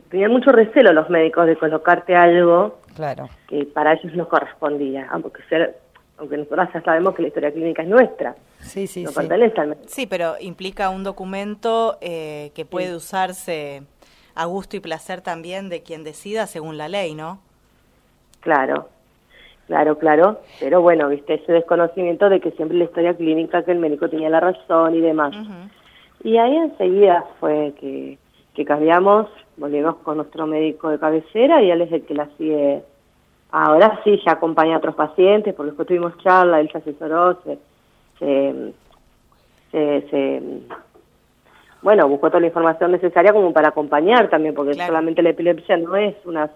tenían 0.09 0.31
mucho 0.31 0.51
recelo 0.51 0.91
los 0.93 1.09
médicos 1.09 1.47
de 1.47 1.55
colocarte 1.55 2.15
algo 2.15 2.79
claro. 2.95 3.29
que 3.47 3.65
para 3.65 3.93
ellos 3.93 4.13
no 4.13 4.27
correspondía, 4.27 5.07
aunque 5.09 5.41
ser 5.49 5.75
aunque 6.17 6.37
nosotros 6.37 6.69
ya 6.73 6.81
sabemos 6.81 7.13
que 7.13 7.23
la 7.23 7.27
historia 7.27 7.51
clínica 7.51 7.81
es 7.81 7.89
nuestra. 7.89 8.35
Sí, 8.59 8.87
sí, 8.87 9.03
no 9.03 9.09
sí. 9.09 9.15
pertenece 9.17 9.59
al 9.59 9.67
médico. 9.67 9.87
Sí, 9.89 10.07
pero 10.07 10.35
implica 10.39 10.89
un 10.89 11.03
documento 11.03 11.97
eh, 12.01 12.51
que 12.55 12.65
puede 12.65 12.95
usarse 12.95 13.83
a 14.35 14.45
gusto 14.45 14.75
y 14.75 14.81
placer 14.81 15.21
también 15.21 15.69
de 15.69 15.81
quien 15.81 16.03
decida 16.03 16.45
según 16.45 16.77
la 16.77 16.89
ley, 16.89 17.15
¿no? 17.15 17.39
Claro, 18.41 18.89
claro, 19.67 19.97
claro. 19.97 20.41
Pero 20.59 20.81
bueno, 20.81 21.09
viste, 21.09 21.35
ese 21.35 21.53
desconocimiento 21.53 22.29
de 22.29 22.39
que 22.39 22.51
siempre 22.51 22.77
la 22.77 22.83
historia 22.83 23.15
clínica, 23.15 23.63
que 23.63 23.71
el 23.71 23.79
médico 23.79 24.09
tenía 24.09 24.29
la 24.29 24.41
razón 24.41 24.95
y 24.95 25.01
demás. 25.01 25.33
Y 26.23 26.37
ahí 26.37 26.55
enseguida 26.55 27.25
fue 27.39 27.73
que, 27.79 28.17
que 28.53 28.65
cambiamos, 28.65 29.27
volvimos 29.57 29.95
con 29.97 30.17
nuestro 30.17 30.47
médico 30.47 30.89
de 30.89 30.99
cabecera 30.99 31.61
y 31.61 31.71
él 31.71 31.81
es 31.81 31.91
el 31.91 32.05
que 32.05 32.13
la 32.13 32.27
sigue. 32.37 32.83
Ahora 33.51 34.01
sí, 34.03 34.19
ya 34.25 34.33
acompaña 34.33 34.75
a 34.75 34.77
otros 34.79 34.95
pacientes, 34.95 35.53
porque 35.53 35.71
después 35.71 35.87
tuvimos 35.87 36.17
charla, 36.17 36.59
él 36.59 36.69
se 36.71 36.79
asesoró, 36.79 37.39
se, 37.43 37.57
se, 38.19 38.73
bueno, 41.85 42.09
buscó 42.09 42.29
toda 42.29 42.39
la 42.39 42.47
información 42.47 42.93
necesaria 42.93 43.31
como 43.31 43.53
para 43.53 43.67
acompañar 43.67 44.27
también, 44.27 44.55
porque 44.55 44.73
solamente 44.73 45.21
la 45.21 45.29
epilepsia 45.29 45.77
no 45.77 45.95
es 45.95 46.15
una 46.25 46.49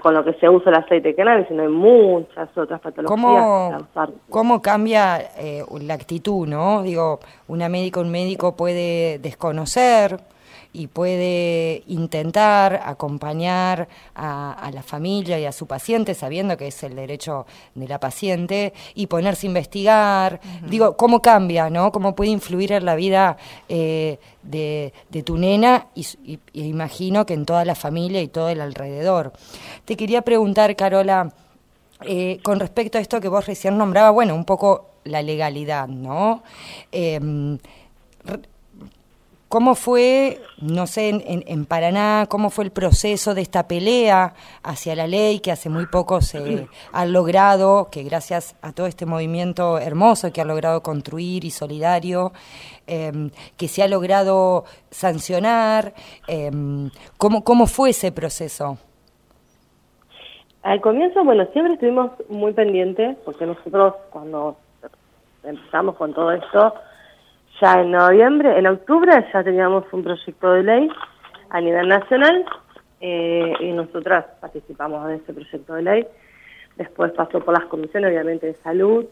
con 0.00 0.14
lo 0.14 0.24
que 0.24 0.34
se 0.34 0.48
usa 0.48 0.70
el 0.70 0.78
aceite 0.78 1.08
de 1.08 1.14
cannabis, 1.16 1.48
sino 1.48 1.64
hay 1.64 1.68
muchas 1.68 2.48
otras 2.56 2.80
patologías. 2.80 3.20
¿Cómo, 3.20 3.88
¿cómo 4.30 4.62
cambia 4.62 5.18
eh, 5.36 5.64
la 5.82 5.94
actitud, 5.94 6.46
no? 6.46 6.84
Digo, 6.84 7.18
una 7.48 7.68
médica, 7.68 7.98
un 7.98 8.12
médico 8.12 8.54
puede 8.54 9.18
desconocer 9.18 10.20
y 10.76 10.88
puede 10.88 11.84
intentar 11.86 12.82
acompañar 12.84 13.88
a, 14.14 14.70
la 14.74 14.82
familia 14.82 15.40
y 15.40 15.46
a 15.46 15.52
su 15.52 15.66
paciente, 15.66 16.12
sabiendo 16.12 16.58
que 16.58 16.66
es 16.66 16.82
el 16.82 16.94
derecho 16.94 17.46
de 17.74 17.88
la 17.88 17.98
paciente, 17.98 18.74
y 18.94 19.06
ponerse 19.06 19.46
a 19.46 19.48
investigar. 19.48 20.40
Digo, 20.68 20.94
¿cómo 20.98 21.22
cambia, 21.22 21.70
no? 21.70 21.90
¿Cómo 21.92 22.14
puede 22.14 22.30
influir 22.30 22.72
en 22.72 22.84
la 22.84 22.94
vida 22.94 23.38
eh, 23.70 24.18
de, 24.42 24.92
tu 25.24 25.38
nena 25.38 25.86
y, 25.94 26.38
imagino 26.52 27.24
que 27.24 27.32
en 27.32 27.46
toda 27.46 27.64
la 27.64 27.74
familia 27.74 28.20
y 28.20 28.28
todo 28.28 28.50
el 28.50 28.60
alrededor? 28.60 29.32
Te 29.86 29.96
quería 29.96 30.20
preguntar, 30.20 30.76
Carola, 30.76 31.32
eh, 32.02 32.38
con 32.42 32.60
respecto 32.60 32.98
a 32.98 33.00
esto 33.00 33.18
que 33.18 33.28
vos 33.28 33.46
recién 33.46 33.78
nombraba, 33.78 34.10
bueno, 34.10 34.34
un 34.34 34.44
poco 34.44 34.90
la 35.04 35.22
legalidad, 35.22 35.88
¿no? 35.88 36.42
Eh, 36.92 37.18
¿Cómo 39.48 39.76
fue, 39.76 40.40
no 40.60 40.88
sé, 40.88 41.10
en, 41.10 41.66
Paraná, 41.66 42.26
cómo 42.28 42.50
fue 42.50 42.64
el 42.64 42.72
proceso 42.72 43.32
de 43.32 43.42
esta 43.42 43.68
pelea 43.68 44.34
hacia 44.64 44.96
la 44.96 45.06
ley 45.06 45.38
que 45.38 45.52
hace 45.52 45.68
muy 45.68 45.86
poco 45.86 46.20
se 46.20 46.66
ha 46.92 47.06
logrado, 47.06 47.88
que 47.92 48.02
gracias 48.02 48.56
a 48.60 48.72
todo 48.72 48.86
este 48.86 49.06
movimiento 49.06 49.78
hermoso 49.78 50.32
que 50.32 50.40
ha 50.40 50.44
logrado 50.44 50.82
construir 50.82 51.44
y 51.44 51.50
solidario, 51.50 52.32
em, 52.88 53.30
que 53.56 53.68
se 53.68 53.84
ha 53.84 53.88
logrado 53.88 54.64
sancionar? 54.90 55.94
Em, 56.26 56.90
¿cómo, 57.16 57.44
¿Cómo 57.44 57.68
fue 57.68 57.90
ese 57.90 58.10
proceso? 58.10 58.78
Al 60.64 60.80
comienzo, 60.80 61.22
bueno, 61.22 61.46
siempre 61.52 61.74
estuvimos 61.74 62.10
muy 62.28 62.52
pendientes, 62.52 63.16
porque 63.24 63.46
nosotros 63.46 63.94
cuando 64.10 64.56
empezamos 65.44 65.94
con 65.94 66.12
todo 66.12 66.32
esto, 66.32 66.74
ya 67.60 67.80
en 67.80 67.90
noviembre, 67.90 68.58
en 68.58 68.66
octubre 68.66 69.12
ya 69.32 69.42
teníamos 69.42 69.84
un 69.92 70.02
proyecto 70.02 70.52
de 70.52 70.62
ley 70.62 70.88
a 71.50 71.60
nivel 71.60 71.88
nacional 71.88 72.44
eh, 73.00 73.52
y 73.60 73.72
nosotras 73.72 74.26
participamos 74.40 75.06
de 75.08 75.16
ese 75.16 75.32
proyecto 75.32 75.74
de 75.74 75.82
ley. 75.82 76.06
Después 76.76 77.12
pasó 77.12 77.40
por 77.40 77.58
las 77.58 77.66
comisiones, 77.68 78.10
obviamente, 78.10 78.46
de 78.46 78.54
salud, 78.56 79.06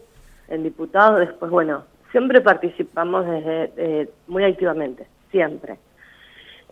en 0.47 0.63
diputados. 0.63 1.19
Después, 1.19 1.51
bueno, 1.51 1.85
siempre 2.11 2.41
participamos 2.41 3.25
desde, 3.25 3.71
eh, 3.77 4.09
muy 4.27 4.43
activamente, 4.43 5.07
siempre. 5.31 5.77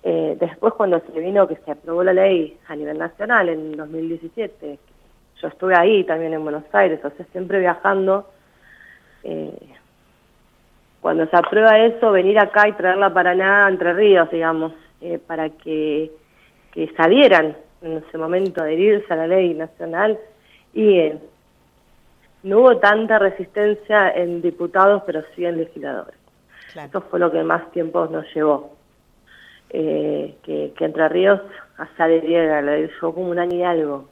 Eh, 0.03 0.38
después, 0.39 0.74
cuando 0.74 0.99
se 0.99 1.19
vino 1.19 1.47
que 1.47 1.55
se 1.55 1.71
aprobó 1.71 2.03
la 2.03 2.13
ley 2.13 2.57
a 2.67 2.76
nivel 2.76 2.97
nacional 2.97 3.49
en 3.49 3.71
2017, 3.71 4.78
yo 5.41 5.47
estuve 5.47 5.76
ahí 5.76 6.03
también 6.03 6.34
en 6.34 6.43
Buenos 6.43 6.63
Aires, 6.74 6.99
o 7.03 7.09
sea, 7.09 7.26
siempre 7.32 7.59
viajando. 7.59 8.30
Eh, 9.24 9.57
cuando 11.03 11.27
se 11.27 11.35
aprueba 11.35 11.77
eso, 11.79 12.11
venir 12.11 12.39
acá 12.39 12.69
y 12.69 12.71
traerla 12.71 13.13
para 13.13 13.35
nada 13.35 13.67
Entre 13.67 13.91
Ríos, 13.91 14.31
digamos, 14.31 14.71
eh, 15.01 15.19
para 15.19 15.49
que, 15.49 16.09
que 16.71 16.87
salieran 16.95 17.57
en 17.81 17.97
ese 17.97 18.17
momento 18.17 18.61
adherirse 18.61 19.11
a 19.11 19.17
la 19.17 19.27
ley 19.27 19.53
nacional 19.53 20.17
y 20.73 20.99
eh, 20.99 21.17
no 22.43 22.59
hubo 22.59 22.77
tanta 22.77 23.19
resistencia 23.19 24.11
en 24.11 24.41
diputados, 24.41 25.03
pero 25.05 25.23
sí 25.35 25.45
en 25.45 25.57
legisladores. 25.57 26.15
Eso 26.73 27.01
fue 27.01 27.19
lo 27.19 27.29
que 27.29 27.43
más 27.43 27.69
tiempo 27.71 28.07
nos 28.07 28.25
llevó. 28.33 28.73
Eh, 29.71 30.35
que, 30.41 30.73
Entre 30.79 31.09
Ríos 31.09 31.41
se 31.97 32.03
adheriera 32.03 32.59
a 32.59 32.61
la 32.61 32.77
ley, 32.77 32.87
llevó 32.87 33.13
como 33.13 33.29
un 33.29 33.39
año 33.39 33.57
y 33.57 33.63
algo. 33.63 34.07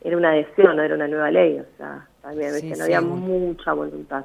Era 0.00 0.16
una 0.16 0.30
adhesión, 0.30 0.76
no 0.76 0.82
era 0.84 0.94
una 0.94 1.08
nueva 1.08 1.32
ley, 1.32 1.58
o 1.58 1.76
sea, 1.76 2.06
también 2.22 2.52
no 2.78 2.84
había 2.84 3.00
mucha 3.00 3.72
voluntad. 3.72 4.24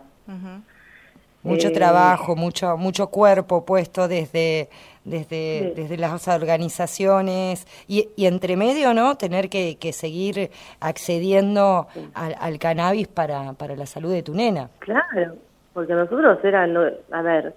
Mucho 1.45 1.69
eh, 1.69 1.71
trabajo, 1.71 2.35
mucho 2.35 2.75
mucho 2.75 3.07
cuerpo 3.07 3.65
puesto 3.65 4.07
desde 4.07 4.69
desde, 5.05 5.73
desde 5.75 5.97
las 5.97 6.27
organizaciones 6.27 7.67
y, 7.87 8.09
y, 8.15 8.25
entre 8.25 8.57
medio, 8.57 8.93
¿no? 8.93 9.15
Tener 9.15 9.49
que, 9.49 9.77
que 9.77 9.93
seguir 9.93 10.49
accediendo 10.79 11.87
al, 12.13 12.59
cannabis 12.59 13.07
para, 13.07 13.53
para 13.53 13.75
la 13.75 13.85
salud 13.85 14.11
de 14.11 14.23
tu 14.23 14.33
nena. 14.33 14.69
Claro, 14.79 15.35
porque 15.73 15.93
nosotros 15.93 16.43
era, 16.43 16.63
a 16.63 17.21
ver, 17.21 17.53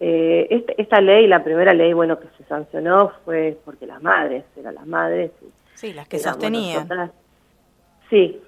eh, 0.00 0.46
este, 0.50 0.80
esta 0.80 1.00
ley, 1.00 1.26
la 1.26 1.44
primera 1.44 1.74
ley, 1.74 1.92
bueno, 1.92 2.18
que 2.18 2.28
se 2.38 2.44
sancionó 2.44 3.12
fue 3.24 3.58
porque 3.64 3.86
las 3.86 4.02
madres, 4.02 4.44
eran 4.56 4.74
las 4.74 4.86
madres. 4.86 5.30
Sí, 5.74 5.92
las 5.92 6.08
que 6.08 6.18
sostenían. 6.18 7.12
sí, 8.08 8.40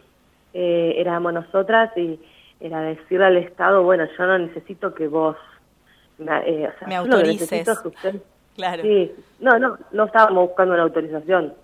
eh, 0.54 0.94
éramos 0.96 1.32
nosotras 1.32 1.96
y 1.96 2.18
era 2.60 2.82
decirle 2.82 3.26
al 3.26 3.36
Estado, 3.38 3.82
bueno, 3.82 4.06
yo 4.16 4.26
no 4.26 4.38
necesito 4.38 4.94
que 4.94 5.08
vos 5.08 5.36
me, 6.18 6.30
eh, 6.46 6.70
autorices. 6.94 7.68
claro. 8.56 8.82
Sí, 8.82 9.12
no, 9.40 9.58
no, 9.58 9.78
no 9.92 10.04
estábamos 10.04 10.48
buscando 10.48 10.74
una 10.74 10.82
autorización, 10.82 11.54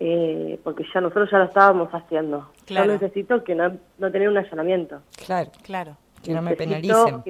eh, 0.00 0.58
porque 0.64 0.84
ya 0.92 1.00
nosotros 1.00 1.30
ya 1.30 1.38
lo 1.38 1.44
estábamos 1.44 1.90
haciendo. 1.92 2.50
Yo 2.66 2.84
necesito 2.86 3.44
que 3.44 3.54
no, 3.54 3.76
no 3.98 4.10
tener 4.10 4.28
un 4.28 4.38
allanamiento. 4.38 5.02
Claro, 5.26 5.50
claro. 5.62 5.96
Que 6.22 6.32
no 6.32 6.42
me 6.42 6.56
penalicen. 6.56 7.22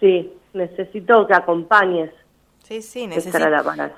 Sí, 0.00 0.32
necesito 0.52 1.26
que 1.26 1.34
acompañes 1.34 2.10
Sí, 2.64 2.80
sí, 2.80 3.06
necesito, 3.06 3.38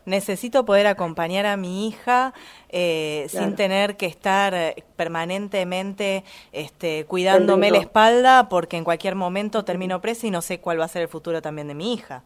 necesito 0.07 0.65
poder 0.65 0.89
acompañar 0.89 1.47
a 1.47 1.57
mi 1.57 1.87
hija 1.87 2.35
eh, 2.69 3.27
sin 3.29 3.55
tener 3.55 3.97
que 3.97 4.07
estar 4.07 4.55
eh, 4.55 4.83
permanentemente 4.97 6.25
este, 6.51 7.05
cuidándome 7.05 7.71
la 7.71 7.79
espalda 7.79 8.49
porque 8.49 8.77
en 8.77 8.83
cualquier 8.83 9.15
momento 9.15 9.65
termino 9.65 10.01
presa 10.01 10.27
y 10.27 10.33
no 10.33 10.43
sé 10.43 10.59
cuál 10.59 10.81
va 10.81 10.87
a 10.87 10.89
ser 10.89 11.03
el 11.03 11.09
futuro 11.09 11.41
también 11.41 11.69
de 11.69 11.75
mi 11.77 11.95
hija. 11.95 12.25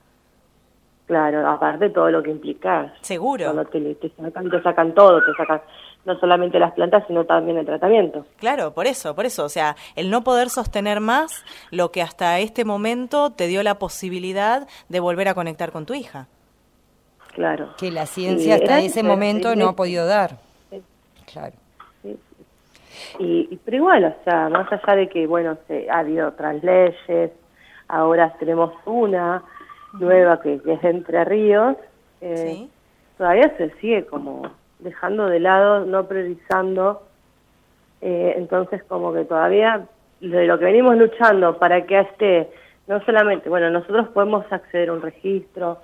Claro, 1.06 1.46
aparte 1.46 1.88
de 1.88 1.90
todo 1.90 2.10
lo 2.10 2.22
que 2.22 2.30
implica. 2.30 2.94
Seguro. 3.02 3.52
Cuando 3.52 3.66
te, 3.66 4.10
sacan, 4.16 4.48
te 4.48 4.62
sacan 4.62 4.94
todo, 4.94 5.20
te 5.20 5.34
sacan 5.36 5.60
no 6.04 6.18
solamente 6.18 6.58
las 6.58 6.72
plantas, 6.72 7.04
sino 7.06 7.24
también 7.24 7.58
el 7.58 7.66
tratamiento. 7.66 8.24
Claro, 8.38 8.72
por 8.72 8.86
eso, 8.86 9.14
por 9.14 9.26
eso. 9.26 9.44
O 9.44 9.48
sea, 9.48 9.76
el 9.96 10.10
no 10.10 10.22
poder 10.22 10.48
sostener 10.48 11.00
más 11.00 11.44
lo 11.70 11.92
que 11.92 12.02
hasta 12.02 12.38
este 12.38 12.64
momento 12.64 13.30
te 13.30 13.46
dio 13.46 13.62
la 13.62 13.78
posibilidad 13.78 14.66
de 14.88 15.00
volver 15.00 15.28
a 15.28 15.34
conectar 15.34 15.72
con 15.72 15.86
tu 15.86 15.94
hija. 15.94 16.28
Claro. 17.34 17.74
Que 17.78 17.90
la 17.90 18.06
ciencia 18.06 18.56
hasta 18.56 18.80
ese 18.80 19.02
momento 19.02 19.54
no 19.54 19.68
ha 19.68 19.76
podido 19.76 20.06
dar. 20.06 20.38
Claro. 21.32 21.54
Y, 23.18 23.56
pero 23.64 23.76
igual, 23.76 24.04
o 24.04 24.24
sea, 24.24 24.48
más 24.48 24.70
allá 24.72 24.96
de 24.96 25.08
que, 25.08 25.26
bueno, 25.26 25.56
se, 25.66 25.88
ha 25.90 25.98
habido 25.98 26.28
otras 26.28 26.62
leyes, 26.62 27.30
ahora 27.88 28.34
tenemos 28.38 28.72
una 28.84 29.42
nueva 29.94 30.40
que, 30.40 30.54
es 30.54 30.62
de 30.64 30.78
Entre 30.82 31.24
Ríos, 31.24 31.76
eh, 32.20 32.68
todavía 33.16 33.54
se 33.56 33.70
sigue 33.80 34.06
como 34.06 34.50
dejando 34.82 35.26
de 35.26 35.40
lado, 35.40 35.84
no 35.84 36.06
priorizando, 36.06 37.02
eh, 38.00 38.34
entonces 38.36 38.82
como 38.84 39.12
que 39.12 39.24
todavía 39.24 39.86
de 40.20 40.46
lo 40.46 40.58
que 40.58 40.64
venimos 40.66 40.96
luchando 40.96 41.58
para 41.58 41.86
que 41.86 42.00
esté, 42.00 42.50
no 42.86 43.02
solamente, 43.04 43.48
bueno, 43.48 43.70
nosotros 43.70 44.08
podemos 44.08 44.44
acceder 44.50 44.90
a 44.90 44.92
un 44.92 45.02
registro, 45.02 45.78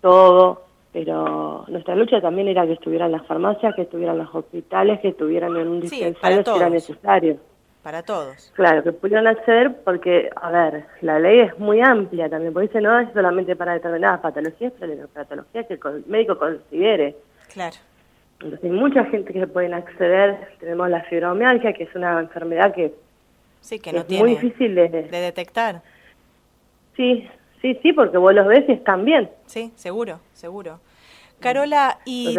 todo, 0.00 0.64
pero 0.92 1.64
nuestra 1.68 1.96
lucha 1.96 2.20
también 2.20 2.48
era 2.48 2.66
que 2.66 2.74
estuvieran 2.74 3.12
las 3.12 3.26
farmacias, 3.26 3.74
que 3.74 3.82
estuvieran 3.82 4.18
los 4.18 4.32
hospitales, 4.32 5.00
que 5.00 5.08
estuvieran 5.08 5.56
en 5.56 5.68
un 5.68 5.80
dispensario 5.80 6.44
si 6.44 6.50
era 6.50 6.70
necesario. 6.70 7.36
Para 7.82 8.02
todos. 8.02 8.50
Claro, 8.54 8.82
que 8.82 8.92
pudieran 8.92 9.26
acceder 9.26 9.82
porque, 9.84 10.30
a 10.34 10.50
ver, 10.50 10.86
la 11.02 11.18
ley 11.18 11.40
es 11.40 11.58
muy 11.58 11.82
amplia 11.82 12.30
también, 12.30 12.54
porque 12.54 12.68
dice 12.68 12.80
no 12.80 12.98
es 12.98 13.12
solamente 13.12 13.56
para 13.56 13.74
determinadas 13.74 14.20
patologías, 14.20 14.72
pero 14.80 14.94
la 14.94 15.06
patología 15.06 15.64
que 15.64 15.74
el 15.74 16.04
médico 16.06 16.38
considere. 16.38 17.14
Claro. 17.52 17.76
Entonces 18.44 18.62
hay 18.62 18.70
mucha 18.70 19.04
gente 19.06 19.32
que 19.32 19.46
pueden 19.46 19.74
acceder, 19.74 20.48
tenemos 20.60 20.88
la 20.90 21.02
fibromialgia, 21.04 21.72
que 21.72 21.84
es 21.84 21.94
una 21.94 22.20
enfermedad 22.20 22.74
que, 22.74 22.94
sí, 23.60 23.80
que, 23.80 23.92
no 23.92 24.00
es 24.00 24.06
tiene 24.06 24.22
muy 24.22 24.34
difícil 24.34 24.74
de, 24.74 24.88
de 24.88 25.20
detectar. 25.20 25.82
Sí, 26.96 27.28
Sí, 27.64 27.78
sí, 27.82 27.94
porque 27.94 28.18
vos 28.18 28.34
los 28.34 28.46
ves 28.46 28.68
y 28.68 28.72
están 28.72 29.06
bien. 29.06 29.30
Sí, 29.46 29.72
seguro, 29.74 30.20
seguro. 30.34 30.80
Carola, 31.40 31.98
y 32.04 32.36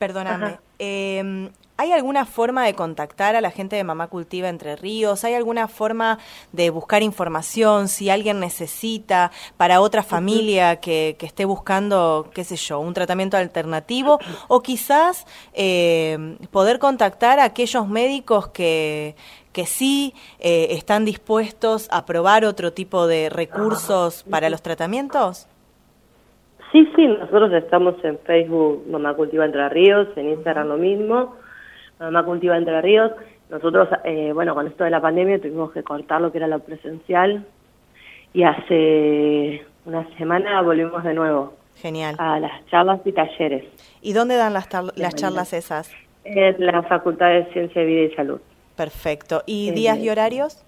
perdóname, 0.00 0.58
eh, 0.80 1.48
¿hay 1.78 1.92
alguna 1.92 2.26
forma 2.26 2.66
de 2.66 2.74
contactar 2.74 3.36
a 3.36 3.40
la 3.40 3.50
gente 3.50 3.76
de 3.76 3.84
Mamá 3.84 4.08
Cultiva 4.08 4.48
Entre 4.48 4.74
Ríos? 4.74 5.24
¿Hay 5.24 5.34
alguna 5.34 5.68
forma 5.68 6.18
de 6.52 6.70
buscar 6.70 7.02
información 7.02 7.86
si 7.86 8.10
alguien 8.10 8.40
necesita 8.40 9.30
para 9.56 9.80
otra 9.80 10.02
familia 10.02 10.76
que, 10.80 11.16
esté 11.20 11.44
buscando, 11.44 12.26
qué 12.34 12.42
sé 12.42 12.56
yo, 12.56 12.80
un 12.80 12.94
tratamiento 12.94 13.36
alternativo? 13.36 14.18
O 14.48 14.60
quizás 14.60 15.24
eh, 15.54 16.36
poder 16.50 16.80
contactar 16.80 17.38
a 17.38 17.44
aquellos 17.44 17.88
médicos 17.88 18.48
que, 18.48 19.14
que 19.52 19.64
sí 19.64 20.14
eh, 20.40 20.68
están 20.70 21.04
dispuestos 21.04 21.88
a 21.92 22.04
probar 22.06 22.44
otro 22.44 22.72
tipo 22.72 23.06
de 23.06 23.30
recursos 23.30 24.24
para 24.28 24.50
los 24.50 24.62
tratamientos? 24.62 25.46
Sí, 26.72 26.86
sí, 26.96 27.06
nosotros 27.06 27.52
estamos 27.52 27.94
en 28.04 28.18
Facebook 28.18 28.84
Mamá 28.90 29.14
Cultiva 29.14 29.44
Entre 29.44 29.68
Ríos, 29.68 30.08
en 30.16 30.30
Instagram 30.30 30.68
lo 30.68 30.76
mismo, 30.76 31.36
Mamá 32.00 32.24
Cultiva 32.24 32.56
Entre 32.56 32.80
Ríos. 32.80 33.12
Nosotros, 33.50 33.88
eh, 34.04 34.32
bueno, 34.32 34.54
con 34.54 34.66
esto 34.66 34.84
de 34.84 34.90
la 34.90 35.00
pandemia 35.00 35.40
tuvimos 35.40 35.72
que 35.72 35.82
cortar 35.82 36.20
lo 36.20 36.30
que 36.30 36.38
era 36.38 36.46
lo 36.46 36.58
presencial 36.60 37.46
y 38.32 38.42
hace 38.42 39.64
una 39.84 40.06
semana 40.16 40.60
volvimos 40.62 41.02
de 41.02 41.14
nuevo. 41.14 41.54
Genial. 41.76 42.16
A 42.18 42.40
las 42.40 42.66
charlas 42.66 43.00
y 43.04 43.12
talleres. 43.12 43.64
¿Y 44.02 44.12
dónde 44.12 44.36
dan 44.36 44.52
las, 44.52 44.68
las 44.96 45.14
charlas 45.14 45.52
esas? 45.52 45.90
En 46.24 46.66
la 46.66 46.82
Facultad 46.82 47.28
de 47.28 47.46
Ciencia, 47.52 47.82
Vida 47.84 48.02
y 48.02 48.14
Salud. 48.14 48.40
Perfecto. 48.76 49.42
¿Y 49.46 49.70
días 49.70 49.98
y 49.98 50.10
horarios? 50.10 50.64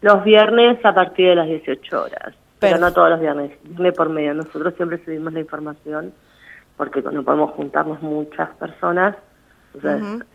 Los 0.00 0.22
viernes 0.24 0.84
a 0.84 0.94
partir 0.94 1.28
de 1.30 1.34
las 1.34 1.48
18 1.48 2.02
horas. 2.02 2.34
Pero 2.60 2.78
no 2.78 2.92
todos 2.92 3.10
los 3.10 3.20
viernes, 3.20 3.52
viernes 3.62 3.94
por 3.94 4.08
medio. 4.08 4.34
Nosotros 4.34 4.74
siempre 4.76 5.02
subimos 5.04 5.32
la 5.32 5.40
información 5.40 6.12
porque 6.76 7.02
no 7.02 7.22
podemos 7.22 7.52
juntarnos 7.52 8.00
muchas 8.02 8.50
personas. 8.56 9.16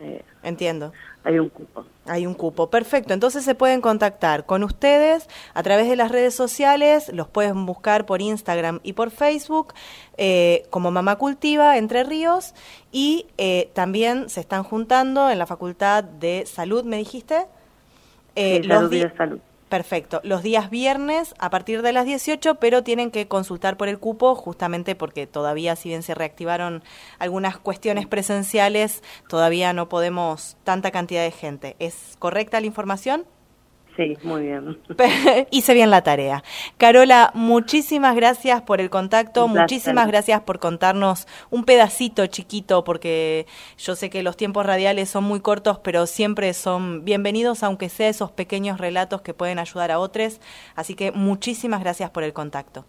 Eh, 0.00 0.22
Entiendo. 0.44 0.92
Hay 1.24 1.38
un 1.38 1.48
cupo. 1.48 1.86
Hay 2.06 2.26
un 2.26 2.34
cupo, 2.34 2.68
perfecto. 2.68 3.14
Entonces 3.14 3.44
se 3.44 3.54
pueden 3.54 3.80
contactar 3.80 4.44
con 4.44 4.62
ustedes 4.62 5.26
a 5.54 5.62
través 5.62 5.88
de 5.88 5.96
las 5.96 6.10
redes 6.10 6.34
sociales, 6.34 7.10
los 7.14 7.28
pueden 7.28 7.64
buscar 7.64 8.04
por 8.04 8.20
Instagram 8.20 8.80
y 8.82 8.92
por 8.92 9.10
Facebook 9.10 9.72
eh, 10.18 10.66
como 10.68 10.90
Mamá 10.90 11.16
Cultiva 11.16 11.78
Entre 11.78 12.04
Ríos 12.04 12.54
y 12.92 13.26
eh, 13.38 13.70
también 13.72 14.28
se 14.28 14.40
están 14.40 14.64
juntando 14.64 15.30
en 15.30 15.38
la 15.38 15.46
Facultad 15.46 16.04
de 16.04 16.44
Salud, 16.44 16.84
¿me 16.84 16.98
dijiste? 16.98 17.46
Eh, 18.36 18.60
los 18.64 18.90
de 18.90 19.10
Salud. 19.16 19.40
Perfecto. 19.74 20.20
Los 20.22 20.44
días 20.44 20.70
viernes 20.70 21.34
a 21.40 21.50
partir 21.50 21.82
de 21.82 21.90
las 21.90 22.04
18, 22.04 22.60
pero 22.60 22.84
tienen 22.84 23.10
que 23.10 23.26
consultar 23.26 23.76
por 23.76 23.88
el 23.88 23.98
cupo 23.98 24.36
justamente 24.36 24.94
porque 24.94 25.26
todavía, 25.26 25.74
si 25.74 25.88
bien 25.88 26.04
se 26.04 26.14
reactivaron 26.14 26.84
algunas 27.18 27.58
cuestiones 27.58 28.06
presenciales, 28.06 29.02
todavía 29.28 29.72
no 29.72 29.88
podemos 29.88 30.56
tanta 30.62 30.92
cantidad 30.92 31.24
de 31.24 31.32
gente. 31.32 31.74
¿Es 31.80 32.14
correcta 32.20 32.60
la 32.60 32.68
información? 32.68 33.26
Sí, 33.96 34.16
muy 34.24 34.42
bien. 34.42 34.78
Hice 35.50 35.72
bien 35.72 35.90
la 35.90 36.02
tarea. 36.02 36.42
Carola, 36.78 37.30
muchísimas 37.34 38.16
gracias 38.16 38.62
por 38.62 38.80
el 38.80 38.90
contacto, 38.90 39.46
muchísimas 39.46 40.08
gracias 40.08 40.40
por 40.40 40.58
contarnos 40.58 41.28
un 41.50 41.64
pedacito 41.64 42.26
chiquito, 42.26 42.82
porque 42.82 43.46
yo 43.78 43.94
sé 43.94 44.10
que 44.10 44.24
los 44.24 44.36
tiempos 44.36 44.66
radiales 44.66 45.08
son 45.08 45.24
muy 45.24 45.40
cortos, 45.40 45.78
pero 45.78 46.06
siempre 46.06 46.52
son 46.54 47.04
bienvenidos, 47.04 47.62
aunque 47.62 47.88
sea 47.88 48.08
esos 48.08 48.32
pequeños 48.32 48.78
relatos 48.78 49.22
que 49.22 49.32
pueden 49.32 49.60
ayudar 49.60 49.92
a 49.92 50.00
otros. 50.00 50.40
Así 50.74 50.94
que 50.94 51.12
muchísimas 51.12 51.80
gracias 51.80 52.10
por 52.10 52.24
el 52.24 52.32
contacto. 52.32 52.84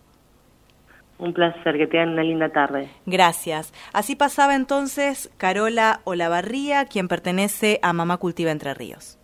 Un 1.18 1.34
placer, 1.34 1.78
que 1.78 1.88
tengan 1.88 2.10
una 2.10 2.24
linda 2.24 2.50
tarde. 2.50 2.90
Gracias. 3.06 3.74
Así 3.94 4.16
pasaba 4.16 4.56
entonces 4.56 5.32
Carola 5.38 6.02
Olavarría, 6.04 6.86
quien 6.86 7.08
pertenece 7.08 7.80
a 7.84 7.94
Mamá 7.94 8.18
Cultiva 8.18 8.52
Entre 8.52 8.74
Ríos. 8.74 9.18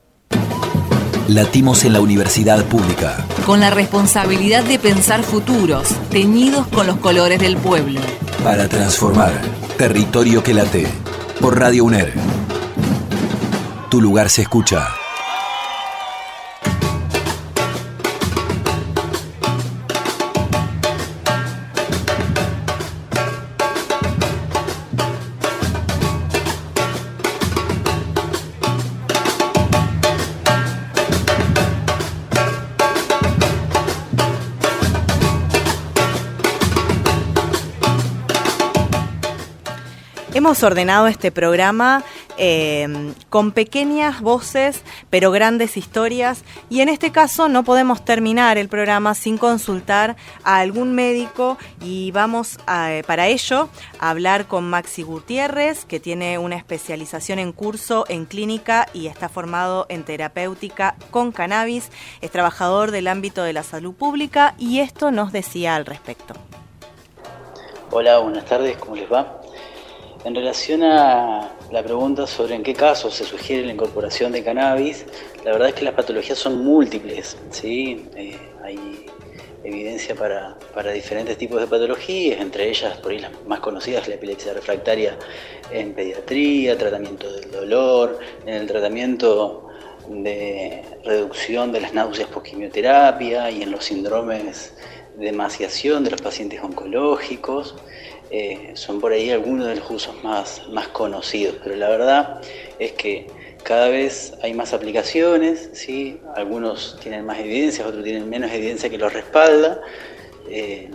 Latimos 1.27 1.85
en 1.85 1.93
la 1.93 2.01
universidad 2.01 2.63
pública. 2.65 3.25
Con 3.45 3.59
la 3.59 3.69
responsabilidad 3.69 4.63
de 4.63 4.79
pensar 4.79 5.23
futuros, 5.23 5.87
teñidos 6.09 6.67
con 6.67 6.87
los 6.87 6.97
colores 6.97 7.39
del 7.39 7.57
pueblo. 7.57 8.01
Para 8.43 8.67
transformar 8.67 9.31
territorio 9.81 10.43
que 10.43 10.53
late. 10.53 10.87
Por 11.39 11.59
Radio 11.59 11.85
UNER. 11.85 12.13
Tu 13.89 13.99
lugar 13.99 14.29
se 14.29 14.43
escucha. 14.43 15.00
Hemos 40.33 40.63
ordenado 40.63 41.07
este 41.07 41.29
programa 41.29 42.05
eh, 42.37 42.87
con 43.29 43.51
pequeñas 43.51 44.21
voces, 44.21 44.81
pero 45.09 45.29
grandes 45.29 45.75
historias, 45.75 46.45
y 46.69 46.79
en 46.79 46.87
este 46.87 47.11
caso 47.11 47.49
no 47.49 47.65
podemos 47.65 48.05
terminar 48.05 48.57
el 48.57 48.69
programa 48.69 49.13
sin 49.13 49.37
consultar 49.37 50.15
a 50.45 50.59
algún 50.59 50.95
médico 50.95 51.57
y 51.81 52.11
vamos 52.11 52.59
para 52.65 53.27
ello 53.27 53.67
a 53.99 54.09
hablar 54.09 54.47
con 54.47 54.69
Maxi 54.69 55.03
Gutiérrez, 55.03 55.83
que 55.83 55.99
tiene 55.99 56.37
una 56.37 56.55
especialización 56.55 57.37
en 57.37 57.51
curso 57.51 58.05
en 58.07 58.23
clínica 58.23 58.87
y 58.93 59.07
está 59.07 59.27
formado 59.27 59.85
en 59.89 60.03
terapéutica 60.05 60.95
con 61.11 61.33
cannabis, 61.33 61.91
es 62.21 62.31
trabajador 62.31 62.91
del 62.91 63.07
ámbito 63.07 63.43
de 63.43 63.51
la 63.51 63.63
salud 63.63 63.93
pública 63.93 64.55
y 64.57 64.79
esto 64.79 65.11
nos 65.11 65.33
decía 65.33 65.75
al 65.75 65.85
respecto. 65.85 66.35
Hola, 67.91 68.19
buenas 68.19 68.45
tardes, 68.45 68.77
¿cómo 68.77 68.95
les 68.95 69.11
va? 69.11 69.40
En 70.23 70.35
relación 70.35 70.83
a 70.83 71.51
la 71.71 71.83
pregunta 71.83 72.27
sobre 72.27 72.53
en 72.53 72.61
qué 72.61 72.75
casos 72.75 73.15
se 73.15 73.23
sugiere 73.23 73.65
la 73.65 73.73
incorporación 73.73 74.31
de 74.31 74.43
cannabis, 74.43 75.05
la 75.43 75.51
verdad 75.53 75.69
es 75.69 75.73
que 75.73 75.83
las 75.83 75.95
patologías 75.95 76.37
son 76.37 76.63
múltiples, 76.63 77.35
¿sí? 77.49 78.05
Eh, 78.15 78.37
hay 78.63 79.07
evidencia 79.63 80.13
para, 80.13 80.57
diferentes 80.93 81.37
tipos 81.37 81.59
de 81.59 81.65
patologías, 81.65 82.39
entre 82.39 82.69
ellas 82.69 82.97
por 82.97 83.11
ahí 83.11 83.19
las 83.19 83.31
más 83.47 83.61
conocidas 83.61 84.07
la 84.07 84.15
epilepsia 84.15 84.53
refractaria 84.53 85.17
en 85.71 85.93
pediatría, 85.93 86.77
tratamiento 86.77 87.31
del 87.31 87.49
dolor, 87.49 88.19
en 88.45 88.53
el 88.53 88.67
tratamiento 88.67 89.69
de 90.07 90.83
reducción 91.03 91.71
de 91.71 91.81
las 91.81 91.93
náuseas 91.93 92.27
por 92.29 92.43
quimioterapia 92.43 93.49
y 93.49 93.63
en 93.63 93.71
los 93.71 93.85
síndromes 93.85 94.75
de 95.17 95.29
emaciación 95.29 96.03
de 96.03 96.11
los 96.11 96.21
pacientes 96.21 96.61
oncológicos. 96.61 97.75
Eh, 98.33 98.71
son 98.75 99.01
por 99.01 99.11
ahí 99.11 99.29
algunos 99.29 99.67
de 99.67 99.75
los 99.75 99.91
usos 99.91 100.23
más, 100.23 100.61
más 100.69 100.87
conocidos, 100.87 101.57
pero 101.61 101.75
la 101.75 101.89
verdad 101.89 102.41
es 102.79 102.93
que 102.93 103.27
cada 103.61 103.89
vez 103.89 104.33
hay 104.41 104.53
más 104.53 104.73
aplicaciones, 104.73 105.69
¿sí? 105.73 106.17
algunos 106.33 106.97
tienen 107.01 107.25
más 107.25 107.39
evidencia, 107.39 107.85
otros 107.85 108.05
tienen 108.05 108.29
menos 108.29 108.49
evidencia 108.51 108.89
que 108.89 108.97
los 108.97 109.11
respalda, 109.11 109.81
eh, 110.49 110.89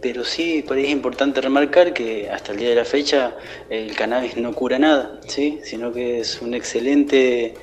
pero 0.00 0.24
sí 0.24 0.64
por 0.66 0.76
ahí 0.76 0.86
es 0.86 0.90
importante 0.90 1.40
remarcar 1.40 1.92
que 1.94 2.28
hasta 2.30 2.50
el 2.50 2.58
día 2.58 2.70
de 2.70 2.74
la 2.74 2.84
fecha 2.84 3.36
el 3.70 3.94
cannabis 3.94 4.36
no 4.36 4.52
cura 4.52 4.76
nada, 4.78 5.20
¿sí? 5.28 5.60
sino 5.62 5.92
que 5.92 6.18
es 6.18 6.42
un 6.42 6.52
excelente 6.52 7.54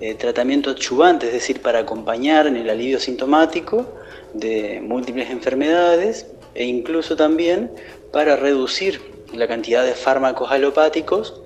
eh, 0.00 0.14
tratamiento 0.16 0.70
adyuvante, 0.70 1.28
es 1.28 1.32
decir, 1.32 1.62
para 1.62 1.78
acompañar 1.78 2.48
en 2.48 2.56
el 2.56 2.68
alivio 2.68 2.98
sintomático 2.98 3.94
de 4.34 4.80
múltiples 4.82 5.30
enfermedades 5.30 6.26
e 6.58 6.64
incluso 6.64 7.14
también 7.14 7.70
para 8.12 8.34
reducir 8.34 9.00
la 9.32 9.46
cantidad 9.46 9.84
de 9.84 9.94
fármacos 9.94 10.50
alopáticos, 10.50 11.40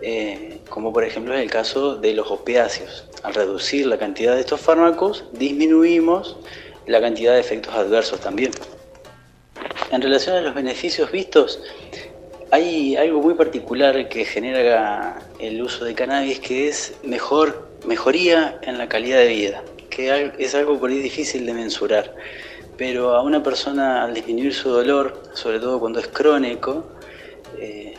eh, 0.00 0.58
como 0.68 0.92
por 0.92 1.02
ejemplo 1.02 1.34
en 1.34 1.40
el 1.40 1.50
caso 1.50 1.96
de 1.96 2.14
los 2.14 2.30
opiáceos. 2.30 3.04
Al 3.24 3.34
reducir 3.34 3.86
la 3.86 3.98
cantidad 3.98 4.36
de 4.36 4.40
estos 4.40 4.60
fármacos, 4.60 5.24
disminuimos 5.32 6.36
la 6.86 7.00
cantidad 7.00 7.34
de 7.34 7.40
efectos 7.40 7.74
adversos 7.74 8.20
también. 8.20 8.52
En 9.90 10.00
relación 10.00 10.36
a 10.36 10.40
los 10.40 10.54
beneficios 10.54 11.10
vistos, 11.10 11.60
hay 12.52 12.94
algo 12.94 13.20
muy 13.20 13.34
particular 13.34 14.08
que 14.08 14.24
genera 14.24 15.18
el 15.40 15.60
uso 15.60 15.84
de 15.84 15.94
cannabis 15.94 16.38
que 16.38 16.68
es 16.68 16.94
mejor, 17.02 17.70
mejoría 17.84 18.60
en 18.62 18.78
la 18.78 18.88
calidad 18.88 19.18
de 19.18 19.26
vida, 19.26 19.64
que 19.90 20.30
es 20.38 20.54
algo 20.54 20.78
por 20.78 20.90
ahí 20.90 20.98
difícil 20.98 21.44
de 21.44 21.54
mensurar 21.54 22.14
pero 22.76 23.14
a 23.14 23.22
una 23.22 23.42
persona 23.42 24.04
al 24.04 24.14
disminuir 24.14 24.54
su 24.54 24.70
dolor, 24.70 25.22
sobre 25.32 25.60
todo 25.60 25.78
cuando 25.78 26.00
es 26.00 26.08
crónico, 26.08 26.84
eh, 27.58 27.94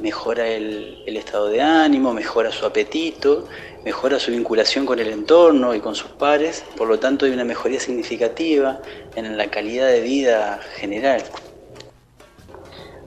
mejora 0.00 0.46
el, 0.48 1.04
estado 1.06 1.48
de 1.48 1.60
ánimo, 1.60 2.12
mejora 2.12 2.50
su 2.50 2.66
apetito, 2.66 3.46
mejora 3.84 4.18
su 4.18 4.30
vinculación 4.30 4.86
con 4.86 4.98
el 4.98 5.08
entorno 5.08 5.74
y 5.74 5.80
con 5.80 5.94
sus 5.94 6.10
pares, 6.10 6.64
por 6.76 6.88
lo 6.88 6.98
tanto 6.98 7.26
hay 7.26 7.32
una 7.32 7.44
mejoría 7.44 7.80
significativa 7.80 8.80
en 9.14 9.36
la 9.36 9.50
calidad 9.50 9.88
de 9.88 10.00
vida 10.00 10.60
general. 10.76 11.22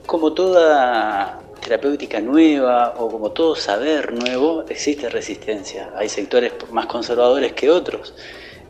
Como 0.06 0.32
toda 0.32 1.40
terapéutica 1.60 2.20
nueva 2.20 2.94
o 2.96 3.08
como 3.08 3.32
todo 3.32 3.56
saber 3.56 4.12
nuevo, 4.12 4.64
existe 4.68 5.08
resistencia. 5.08 5.90
Hay 5.96 6.08
sectores 6.08 6.52
más 6.70 6.86
conservadores 6.86 7.52
que 7.54 7.70
otros, 7.70 8.14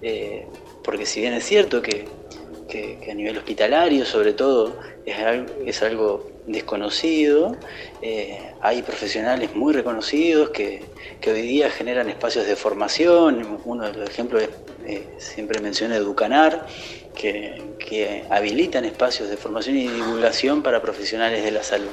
eh, 0.01 0.47
porque 0.83 1.05
si 1.05 1.21
bien 1.21 1.35
es 1.35 1.45
cierto 1.45 1.83
que, 1.83 2.09
a 2.69 3.15
nivel 3.15 3.39
hospitalario 3.39 4.05
sobre 4.05 4.33
todo 4.33 4.77
es 5.05 5.19
algo, 5.19 5.53
es 5.65 5.83
algo 5.83 6.31
desconocido, 6.47 7.57
eh, 8.03 8.39
hay 8.61 8.83
profesionales 8.83 9.55
muy 9.55 9.73
reconocidos 9.73 10.51
que, 10.51 10.85
hoy 11.27 11.43
día 11.43 11.71
generan 11.71 12.09
espacios 12.09 12.47
de 12.47 12.55
formación, 12.57 13.61
uno 13.65 13.87
de 13.91 13.99
los 13.99 14.11
ejemplos 14.11 14.43
es, 14.43 14.51
eh, 14.87 15.09
siempre 15.19 15.61
menciona 15.61 15.97
Educanar, 15.97 16.67
que, 17.15 17.63
que 17.79 18.25
habilitan 18.31 18.85
espacios 18.85 19.29
de 19.29 19.37
formación 19.37 19.77
y 19.77 19.89
divulgación 19.89 20.63
para 20.63 20.83
profesionales 20.83 21.45
de 21.45 21.51
la 21.51 21.63
salud. 21.63 21.91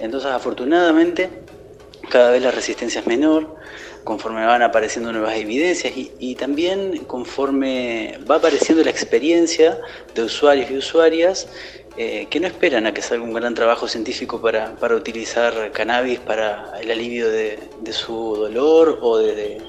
Entonces, 0.00 0.30
afortunadamente, 0.30 1.28
cada 2.08 2.30
vez 2.30 2.42
la 2.42 2.50
resistencia 2.50 3.00
es 3.00 3.06
menor, 3.06 3.56
conforme 4.08 4.46
van 4.46 4.62
apareciendo 4.62 5.12
nuevas 5.12 5.36
evidencias 5.36 5.92
y, 5.94 6.34
también 6.36 7.04
conforme 7.04 8.18
va 8.28 8.36
apareciendo 8.36 8.82
la 8.82 8.90
experiencia 8.90 9.78
de 10.14 10.22
usuarios 10.22 10.70
y 10.70 10.78
usuarias 10.78 11.46
eh, 11.98 12.26
que 12.30 12.40
no 12.40 12.46
esperan 12.46 12.86
a 12.86 12.94
que 12.94 13.02
salga 13.02 13.22
un 13.22 13.34
gran 13.34 13.52
trabajo 13.52 13.86
científico 13.86 14.40
para, 14.40 14.74
utilizar 14.96 15.72
cannabis 15.72 16.20
para 16.20 16.72
el 16.80 16.90
alivio 16.90 17.28
de, 17.28 17.58
su 17.90 18.34
dolor 18.34 18.98
o 19.02 19.18
de, 19.18 19.60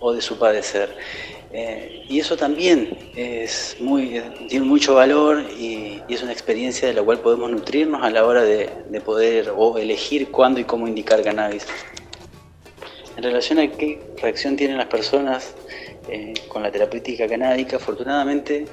o 0.00 0.14
de 0.14 0.22
su 0.22 0.38
padecer. 0.38 0.88
Eh, 1.52 2.06
y 2.08 2.20
eso 2.20 2.38
también 2.38 2.96
es 3.14 3.76
muy, 3.80 4.22
tiene 4.48 4.64
mucho 4.64 4.94
valor 4.94 5.44
y, 5.58 6.00
es 6.08 6.22
una 6.22 6.32
experiencia 6.32 6.88
de 6.88 6.94
la 6.94 7.02
cual 7.02 7.18
podemos 7.18 7.50
nutrirnos 7.50 8.02
a 8.02 8.08
la 8.08 8.24
hora 8.24 8.42
de, 8.42 8.70
poder 9.04 9.52
o 9.54 9.76
elegir 9.76 10.30
cuándo 10.30 10.58
y 10.58 10.64
cómo 10.64 10.88
indicar 10.88 11.22
cannabis. 11.22 11.66
En 13.18 13.24
relación 13.24 13.58
a 13.58 13.68
qué 13.68 13.98
reacción 14.22 14.54
tienen 14.54 14.76
las 14.76 14.86
personas 14.86 15.52
eh, 16.08 16.34
con 16.46 16.62
la 16.62 16.70
terapéutica 16.70 17.26
canábica, 17.26 17.74
afortunadamente 17.74 18.66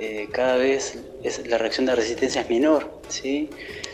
eh, 0.00 0.26
cada 0.32 0.56
vez 0.56 0.98
es, 1.22 1.46
la 1.46 1.58
reacción 1.58 1.86
de 1.86 1.94
resistencia 1.94 2.40
es 2.40 2.50
menor. 2.50 2.90
¿sí? 3.06 3.50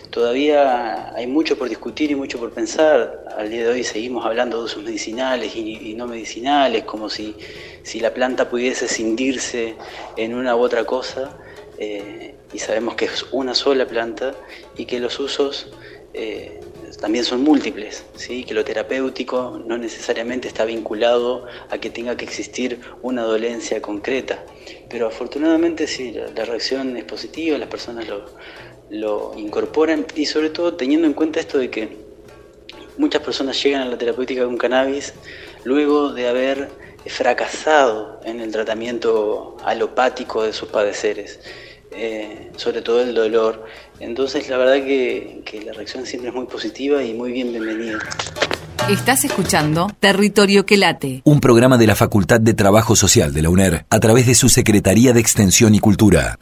Todavía 0.09 1.15
hay 1.15 1.27
mucho 1.27 1.59
por 1.59 1.69
discutir 1.69 2.11
y 2.11 2.15
mucho 2.15 2.39
por 2.39 2.51
pensar. 2.51 3.27
Al 3.37 3.51
día 3.51 3.65
de 3.65 3.69
hoy 3.69 3.85
seguimos 3.85 4.25
hablando 4.25 4.57
de 4.57 4.65
usos 4.65 4.83
medicinales 4.83 5.55
y, 5.55 5.93
no 5.93 6.07
medicinales, 6.07 6.85
como 6.85 7.11
si, 7.11 7.37
si, 7.83 8.01
la 8.01 8.15
planta 8.15 8.49
pudiese 8.49 8.89
cindirse 8.89 9.75
en 10.17 10.33
una 10.33 10.57
u 10.57 10.61
otra 10.61 10.87
cosa. 10.87 11.37
Eh, 11.77 12.37
y 12.55 12.59
sabemos 12.59 12.95
que 12.95 13.05
es 13.05 13.27
una 13.33 13.55
sola 13.55 13.87
planta 13.87 14.35
y 14.79 14.87
que 14.87 14.99
los 14.99 15.21
usos 15.21 15.71
también 17.01 17.25
son 17.25 17.43
múltiples, 17.43 18.05
¿sí? 18.17 18.45
que 18.45 18.55
lo 18.55 18.65
terapéutico 18.65 19.61
no 19.65 19.79
necesariamente 19.79 20.49
está 20.49 20.65
vinculado 20.65 21.47
a 21.71 21.79
que 21.79 21.91
tenga 21.91 22.17
que 22.17 22.25
existir 22.25 22.81
una 23.03 23.23
dolencia 23.23 23.81
concreta. 23.81 24.45
Pero 24.89 25.07
afortunadamente 25.07 25.87
sí, 25.87 26.13
la 26.13 26.45
reacción 26.45 26.97
es 26.97 27.05
positiva, 27.05 27.57
las 27.59 27.69
personas 27.69 28.07
lo, 28.07 28.27
lo 28.91 29.33
incorporan 29.37 30.07
y 30.15 30.27
sobre 30.27 30.51
todo 30.51 30.75
teniendo 30.75 31.07
en 31.07 31.15
cuenta 31.15 31.41
esto 31.41 31.59
de 31.59 31.71
que 31.71 31.97
muchas 32.99 33.23
personas 33.23 33.63
llegan 33.63 33.83
a 33.83 33.87
la 33.87 33.97
terapéutica 33.97 34.45
con 34.45 34.59
cannabis 34.59 35.15
luego 35.65 36.13
de 36.13 36.29
haber 36.29 36.69
fracasado 37.07 38.21
en 38.25 38.41
el 38.41 38.53
tratamiento 38.53 39.57
alopático 39.65 40.43
de 40.43 40.53
sus 40.53 40.69
padeceres, 40.69 41.41
eh, 41.93 42.51
sobre 42.57 42.83
todo 42.83 43.01
el 43.01 43.15
dolor. 43.15 43.65
Entonces 44.01 44.49
la 44.49 44.57
verdad 44.57 44.85
que, 44.85 45.43
que 45.45 45.63
la 45.63 45.73
reacción 45.73 46.07
siempre 46.07 46.31
es 46.31 46.35
muy 46.35 46.47
positiva 46.47 47.03
y 47.05 47.15
muy 47.15 47.33
bienvenida. 47.33 47.99
Estás 48.89 49.25
escuchando 49.25 49.89
Territorio 50.01 50.67
que 50.67 50.77
Late. 50.77 51.21
Un 51.25 51.41
programa 51.41 51.79
de 51.79 51.87
la 51.87 51.95
Facultad 51.95 52.41
de 52.41 52.55
Trabajo 52.55 52.97
Social 52.97 53.33
de 53.33 53.43
la 53.43 53.51
UNER 53.51 53.85
a 53.89 54.01
través 54.01 54.27
de 54.27 54.35
su 54.35 54.49
Secretaría 54.49 55.13
de 55.13 55.21
Extensión 55.21 55.75
y 55.75 55.81
Cultura. 55.81 56.39